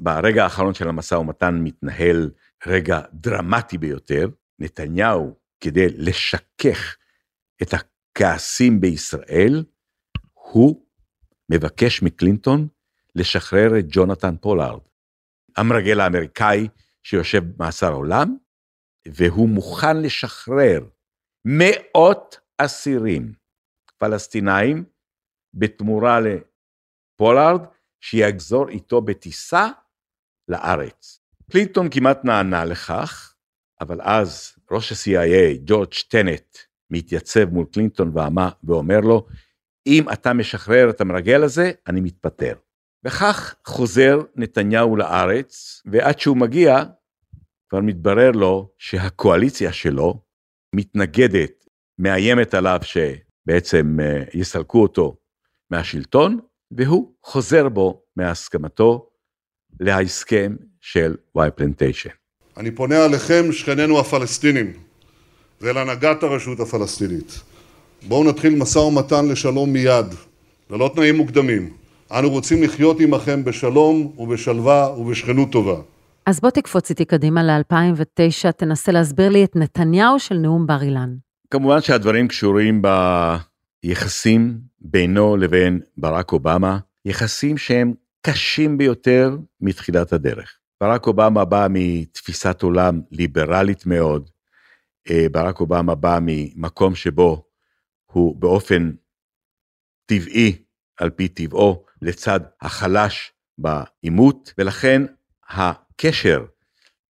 ברגע 0.00 0.44
האחרון 0.44 0.74
של 0.74 0.88
המשא 0.88 1.14
ומתן 1.14 1.60
מתנהל 1.64 2.30
רגע 2.66 3.00
דרמטי 3.12 3.78
ביותר. 3.78 4.28
נתניהו, 4.58 5.36
כדי 5.60 5.86
לשכך 5.88 6.96
את 7.62 7.74
הכעסים 7.74 8.80
בישראל, 8.80 9.64
הוא 10.34 10.86
מבקש 11.50 12.02
מקלינטון 12.02 12.68
לשחרר 13.14 13.78
את 13.78 13.84
ג'ונתן 13.88 14.36
פולארד, 14.36 14.80
המרגל 15.56 16.00
האמריקאי 16.00 16.68
שיושב 17.02 17.42
במאסר 17.44 17.92
עולם, 17.92 18.36
והוא 19.08 19.48
מוכן 19.48 20.02
לשחרר 20.02 20.80
מאות 21.44 22.40
אסירים 22.58 23.32
פלסטינאים 23.98 24.84
בתמורה 25.54 26.18
לפולארד, 26.20 27.60
שיחזור 28.00 28.68
איתו 28.68 29.00
בטיסה 29.00 29.68
לארץ. 30.48 31.20
קלינטון 31.50 31.88
כמעט 31.90 32.24
נענה 32.24 32.64
לכך, 32.64 33.34
אבל 33.80 34.00
אז 34.02 34.52
ראש 34.70 34.92
ה-CIA, 34.92 35.58
ג'ורג' 35.64 35.94
טנט, 36.08 36.58
מתייצב 36.90 37.44
מול 37.44 37.66
קלינטון 37.72 38.12
ואומר 38.64 39.00
לו, 39.00 39.26
אם 39.86 40.04
אתה 40.12 40.32
משחרר 40.32 40.90
את 40.90 41.00
המרגל 41.00 41.42
הזה, 41.42 41.72
אני 41.86 42.00
מתפטר. 42.00 42.54
וכך 43.04 43.54
חוזר 43.64 44.18
נתניהו 44.36 44.96
לארץ, 44.96 45.82
ועד 45.86 46.18
שהוא 46.18 46.36
מגיע, 46.36 46.82
כבר 47.68 47.80
מתברר 47.80 48.30
לו 48.30 48.70
שהקואליציה 48.78 49.72
שלו 49.72 50.20
מתנגדת, 50.74 51.64
מאיימת 51.98 52.54
עליו 52.54 52.80
שבעצם 52.82 53.96
אה, 54.00 54.22
יסלקו 54.34 54.82
אותו 54.82 55.16
מהשלטון, 55.70 56.38
והוא 56.70 57.12
חוזר 57.22 57.68
בו 57.68 58.02
מהסכמתו 58.16 59.08
להסכם 59.80 60.56
של 60.80 61.14
וואי 61.34 61.50
פלנטיישן. 61.50 62.10
אני 62.56 62.70
פונה 62.70 63.04
עליכם, 63.04 63.52
שכנינו 63.52 64.00
הפלסטינים, 64.00 64.72
ואל 65.60 65.78
הנהגת 65.78 66.22
הרשות 66.22 66.60
הפלסטינית. 66.60 67.40
בואו 68.08 68.24
נתחיל 68.24 68.54
משא 68.54 68.78
ומתן 68.78 69.28
לשלום 69.28 69.72
מיד, 69.72 70.06
ללא 70.70 70.90
תנאים 70.94 71.16
מוקדמים. 71.16 71.74
אנו 72.12 72.30
רוצים 72.30 72.62
לחיות 72.62 73.00
עמכם 73.00 73.44
בשלום 73.44 74.14
ובשלווה 74.18 74.94
ובשכנות 74.98 75.52
טובה. 75.52 75.80
אז 76.26 76.40
בוא 76.40 76.50
תקפוץ 76.50 76.90
איתי 76.90 77.04
קדימה 77.04 77.42
ל-2009, 77.42 78.52
תנסה 78.52 78.92
להסביר 78.92 79.28
לי 79.28 79.44
את 79.44 79.56
נתניהו 79.56 80.18
של 80.18 80.34
נאום 80.34 80.66
בר 80.66 80.82
אילן. 80.82 81.14
כמובן 81.50 81.80
שהדברים 81.80 82.28
קשורים 82.28 82.82
ביחסים 83.82 84.60
בינו 84.80 85.36
לבין 85.36 85.80
ברק 85.96 86.32
אובמה, 86.32 86.78
יחסים 87.04 87.58
שהם 87.58 87.94
קשים 88.22 88.78
ביותר 88.78 89.36
מתחילת 89.60 90.12
הדרך. 90.12 90.58
ברק 90.80 91.06
אובמה 91.06 91.44
בא 91.44 91.66
מתפיסת 91.70 92.62
עולם 92.62 93.00
ליברלית 93.10 93.86
מאוד, 93.86 94.30
אה, 95.10 95.26
ברק 95.32 95.60
אובמה 95.60 95.94
בא 95.94 96.18
ממקום 96.22 96.94
שבו 96.94 97.44
הוא 98.06 98.36
באופן 98.36 98.90
טבעי, 100.06 100.62
על 100.96 101.10
פי 101.10 101.28
טבעו, 101.28 101.84
לצד 102.02 102.40
החלש 102.60 103.32
בעימות, 103.58 104.54
ולכן 104.58 105.02
הקשר 105.48 106.44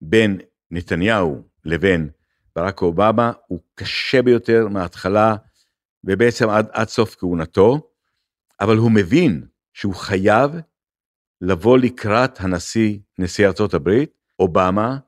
בין 0.00 0.38
נתניהו 0.70 1.42
לבין 1.64 2.09
ברק 2.57 2.83
אובמה 2.83 3.33
הוא 3.46 3.61
קשה 3.74 4.22
ביותר 4.22 4.68
מההתחלה 4.68 5.37
ובעצם 6.08 6.48
עד, 6.48 6.68
עד 6.72 6.88
סוף 6.88 7.16
כהונתו, 7.18 7.90
אבל 8.60 8.76
הוא 8.76 8.90
מבין 8.90 9.46
שהוא 9.72 9.94
חייב 9.94 10.50
לבוא 11.40 11.78
לקראת 11.78 12.40
הנשיא, 12.40 12.98
נשיא 13.18 13.46
ארצות 13.46 13.74
הברית, 13.74 14.10
אובמה, 14.38 14.98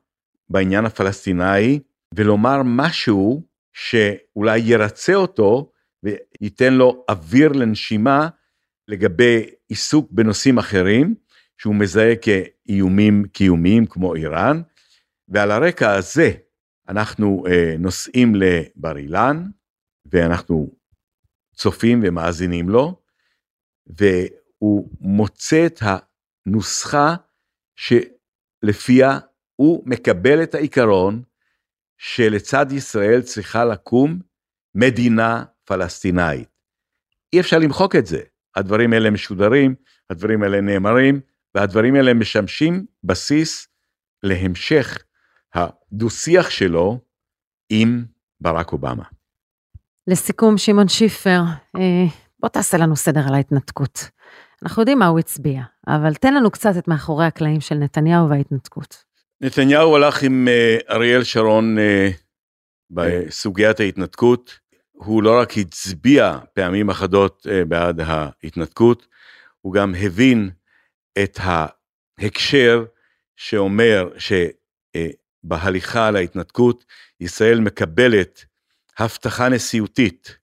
בעניין 0.49 0.85
הפלסטיני, 0.85 1.79
ולומר 2.15 2.61
משהו 2.65 3.43
שאולי 3.73 4.59
ירצה 4.59 5.13
אותו 5.13 5.71
וייתן 6.03 6.73
לו 6.73 7.05
אוויר 7.09 7.51
לנשימה 7.51 8.29
לגבי 8.87 9.49
עיסוק 9.69 10.11
בנושאים 10.11 10.57
אחרים, 10.57 11.15
שהוא 11.57 11.75
מזהה 11.75 12.13
כאיומים 12.15 13.23
קיומיים 13.27 13.85
כמו 13.85 14.15
איראן, 14.15 14.61
ועל 15.27 15.51
הרקע 15.51 15.93
הזה 15.93 16.31
אנחנו 16.89 17.43
אה, 17.47 17.75
נוסעים 17.79 18.33
לבר 18.35 18.97
אילן, 18.97 19.43
ואנחנו 20.05 20.80
צופים 21.55 22.01
ומאזינים 22.03 22.69
לו, 22.69 23.01
והוא 23.87 24.89
מוצא 24.99 25.65
את 25.65 25.81
הנוסחה 25.81 27.15
שלפיה 27.75 29.19
הוא 29.55 29.83
מקבל 29.85 30.43
את 30.43 30.55
העיקרון 30.55 31.23
שלצד 31.97 32.65
ישראל 32.71 33.21
צריכה 33.21 33.65
לקום 33.65 34.19
מדינה 34.75 35.43
פלסטינאית. 35.65 36.49
אי 37.33 37.39
אפשר 37.39 37.57
למחוק 37.59 37.95
את 37.95 38.05
זה. 38.05 38.21
הדברים 38.55 38.93
האלה 38.93 39.09
משודרים, 39.09 39.75
הדברים 40.09 40.43
האלה 40.43 40.61
נאמרים, 40.61 41.21
והדברים 41.55 41.95
האלה 41.95 42.13
משמשים 42.13 42.85
בסיס 43.03 43.67
להמשך 44.23 45.03
הדו-שיח 45.53 46.49
שלו 46.49 46.99
עם 47.69 48.05
ברק 48.41 48.71
אובמה. 48.71 49.03
לסיכום, 50.11 50.57
שמעון 50.57 50.87
שיפר, 50.87 51.41
אה, 51.77 52.05
בוא 52.39 52.49
תעשה 52.49 52.77
לנו 52.77 52.95
סדר 52.95 53.21
על 53.27 53.33
ההתנתקות. 53.33 54.09
אנחנו 54.63 54.81
יודעים 54.81 54.99
מה 54.99 55.07
הוא 55.07 55.19
הצביע, 55.19 55.61
אבל 55.87 56.13
תן 56.13 56.33
לנו 56.33 56.51
קצת 56.51 56.77
את 56.77 56.87
מאחורי 56.87 57.25
הקלעים 57.25 57.61
של 57.61 57.75
נתניהו 57.75 58.29
וההתנתקות. 58.29 59.03
נתניהו 59.41 59.95
הלך 59.95 60.23
עם 60.23 60.47
אה, 60.47 60.77
אריאל 60.89 61.23
שרון 61.23 61.77
אה, 61.79 62.09
בסוגיית 62.89 63.79
ההתנתקות. 63.79 64.59
הוא 64.91 65.23
לא 65.23 65.39
רק 65.39 65.57
הצביע 65.57 66.39
פעמים 66.53 66.89
אחדות 66.89 67.47
בעד 67.67 67.99
ההתנתקות, 67.99 69.07
הוא 69.61 69.73
גם 69.73 69.95
הבין 69.95 70.49
את 71.23 71.39
ההקשר 71.41 72.85
שאומר 73.35 74.09
שבהליכה 75.43 76.11
להתנתקות, 76.11 76.85
ישראל 77.19 77.59
מקבלת 77.59 78.45
הבטחה 79.01 79.49
נשיאותית 79.49 80.37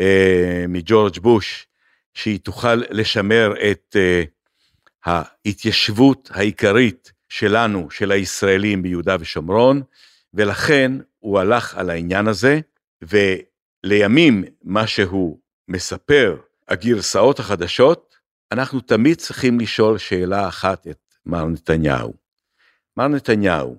אה, 0.00 0.64
מג'ורג' 0.68 1.18
בוש, 1.18 1.66
שהיא 2.14 2.40
תוכל 2.40 2.74
לשמר 2.74 3.54
את 3.70 3.96
אה, 3.96 4.22
ההתיישבות 5.04 6.30
העיקרית 6.34 7.12
שלנו, 7.28 7.90
של 7.90 8.12
הישראלים 8.12 8.82
ביהודה 8.82 9.16
ושומרון, 9.20 9.82
ולכן 10.34 10.92
הוא 11.18 11.38
הלך 11.38 11.74
על 11.74 11.90
העניין 11.90 12.28
הזה, 12.28 12.60
ולימים 13.02 14.44
מה 14.62 14.86
שהוא 14.86 15.38
מספר, 15.68 16.36
הגרסאות 16.68 17.38
החדשות, 17.38 18.16
אנחנו 18.52 18.80
תמיד 18.80 19.16
צריכים 19.16 19.60
לשאול 19.60 19.98
שאלה 19.98 20.48
אחת 20.48 20.86
את 20.86 21.14
מר 21.26 21.44
נתניהו. 21.44 22.14
מר 22.96 23.08
נתניהו, 23.08 23.76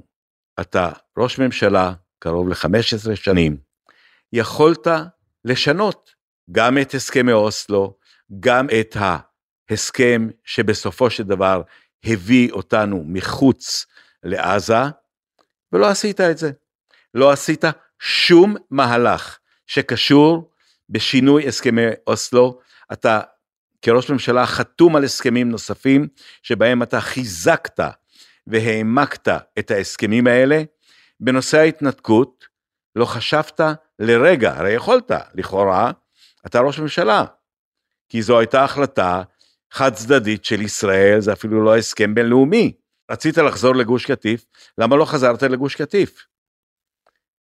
אתה 0.60 0.91
ראש 1.17 1.39
ממשלה 1.39 1.93
קרוב 2.19 2.49
ל-15 2.49 3.15
שנים, 3.15 3.68
יכולת 4.34 4.88
לשנות 5.46 6.10
גם 6.52 6.78
את 6.78 6.94
הסכמי 6.94 7.32
אוסלו, 7.32 7.98
גם 8.39 8.68
את 8.80 8.98
ההסכם 9.70 10.28
שבסופו 10.46 11.10
של 11.10 11.24
דבר 11.24 11.62
הביא 12.04 12.52
אותנו 12.52 13.04
מחוץ 13.08 13.86
לעזה, 14.24 14.84
ולא 15.74 15.88
עשית 15.88 16.22
את 16.22 16.38
זה. 16.38 16.52
לא 17.13 17.32
עשית 17.32 17.63
שום 18.00 18.56
מהלך 18.72 19.39
שקשור 19.68 20.52
בשינוי 20.89 21.48
הסכמי 21.48 21.82
אוסלו. 22.08 22.60
אתה 22.94 23.22
כראש 23.82 24.10
ממשלה 24.10 24.46
חתום 24.46 24.96
על 24.96 25.04
הסכמים 25.04 25.50
נוספים, 25.50 26.08
שבהם 26.44 26.84
אתה 26.84 27.02
חיזקת 27.02 27.80
והעמקת 28.48 29.28
את 29.60 29.72
ההסכמים 29.72 30.28
האלה. 30.28 30.63
בנושא 31.20 31.58
ההתנתקות, 31.58 32.46
לא 32.96 33.06
חשבת 33.06 33.62
לרגע, 34.00 34.54
הרי 34.58 34.72
יכולת, 34.72 35.12
לכאורה, 35.34 35.92
אתה 36.46 36.60
ראש 36.60 36.80
ממשלה, 36.80 37.26
כי 38.10 38.22
זו 38.22 38.40
הייתה 38.40 38.64
החלטה 38.64 39.24
חד 39.72 39.94
צדדית 39.94 40.46
של 40.46 40.62
ישראל, 40.62 41.20
זה 41.20 41.34
אפילו 41.34 41.64
לא 41.64 41.78
הסכם 41.78 42.16
בינלאומי. 42.16 42.74
רצית 43.12 43.38
לחזור 43.38 43.76
לגוש 43.76 44.06
קטיף, 44.06 44.46
למה 44.78 44.96
לא 44.96 45.06
חזרת 45.06 45.44
לגוש 45.44 45.76
קטיף? 45.76 46.26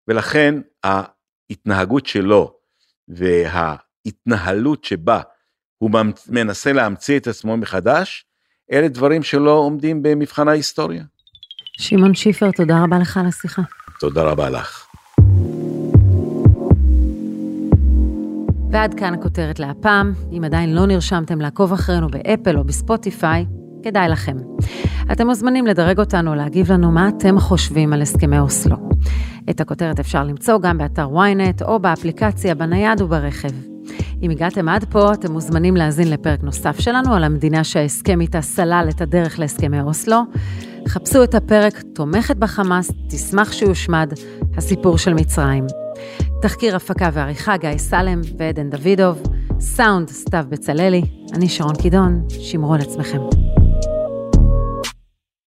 ולכן 0.07 0.55
ההתנהגות 0.83 2.05
שלו 2.05 2.57
וההתנהלות 3.07 4.83
שבה 4.83 5.21
הוא 5.77 5.91
מנסה 6.27 6.73
להמציא 6.73 7.19
את 7.19 7.27
עצמו 7.27 7.57
מחדש, 7.57 8.25
אלה 8.71 8.87
דברים 8.87 9.23
שלא 9.23 9.51
עומדים 9.51 10.03
במבחן 10.03 10.47
ההיסטוריה. 10.47 11.03
שמעון 11.77 12.15
שיפר, 12.15 12.51
תודה 12.51 12.83
רבה 12.83 12.99
לך 12.99 13.17
על 13.17 13.25
השיחה. 13.25 13.61
תודה 13.99 14.23
רבה 14.23 14.49
לך. 14.49 14.82
ועד 18.73 18.93
כאן 18.93 19.13
הכותרת 19.13 19.59
להפעם. 19.59 20.13
אם 20.31 20.43
עדיין 20.43 20.75
לא 20.75 20.85
נרשמתם 20.85 21.41
לעקוב 21.41 21.73
אחרינו 21.73 22.07
באפל 22.07 22.57
או 22.57 22.63
בספוטיפיי, 22.63 23.45
כדאי 23.83 24.09
לכם. 24.09 24.37
אתם 25.11 25.27
מוזמנים 25.27 25.67
לדרג 25.67 25.99
אותנו, 25.99 26.31
או 26.31 26.35
להגיב 26.35 26.71
לנו 26.71 26.91
מה 26.91 27.09
אתם 27.09 27.39
חושבים 27.39 27.93
על 27.93 28.01
הסכמי 28.01 28.39
אוסלו. 28.39 28.75
את 29.49 29.61
הכותרת 29.61 29.99
אפשר 29.99 30.23
למצוא 30.23 30.59
גם 30.59 30.77
באתר 30.77 31.07
ynet 31.07 31.65
או 31.65 31.79
באפליקציה 31.79 32.55
בנייד 32.55 33.01
וברכב. 33.01 33.49
אם 34.21 34.31
הגעתם 34.31 34.69
עד 34.69 34.83
פה, 34.83 35.13
אתם 35.13 35.31
מוזמנים 35.31 35.75
להאזין 35.75 36.09
לפרק 36.09 36.43
נוסף 36.43 36.79
שלנו 36.79 37.13
על 37.13 37.23
המדינה 37.23 37.63
שההסכם 37.63 38.21
איתה 38.21 38.41
סלל 38.41 38.87
את 38.89 39.01
הדרך 39.01 39.39
להסכמי 39.39 39.81
אוסלו. 39.81 40.17
חפשו 40.87 41.23
את 41.23 41.35
הפרק 41.35 41.81
תומכת 41.95 42.35
בחמאס, 42.35 42.91
תשמח 43.09 43.51
שיושמד, 43.51 44.13
הסיפור 44.57 44.97
של 44.97 45.13
מצרים. 45.13 45.82
תחקיר 46.41 46.75
הפקה 46.75 47.09
ועריכה 47.13 47.57
גיא 47.57 47.77
סלם 47.77 48.21
ועדן 48.37 48.69
דוידוב, 48.69 49.23
סאונד 49.59 50.09
סתיו 50.09 50.45
בצללי, 50.49 51.01
אני 51.33 51.49
שרון 51.49 51.75
קידון, 51.75 52.21
שמרו 52.29 52.73
על 52.73 52.81
עצמכם. 52.81 53.52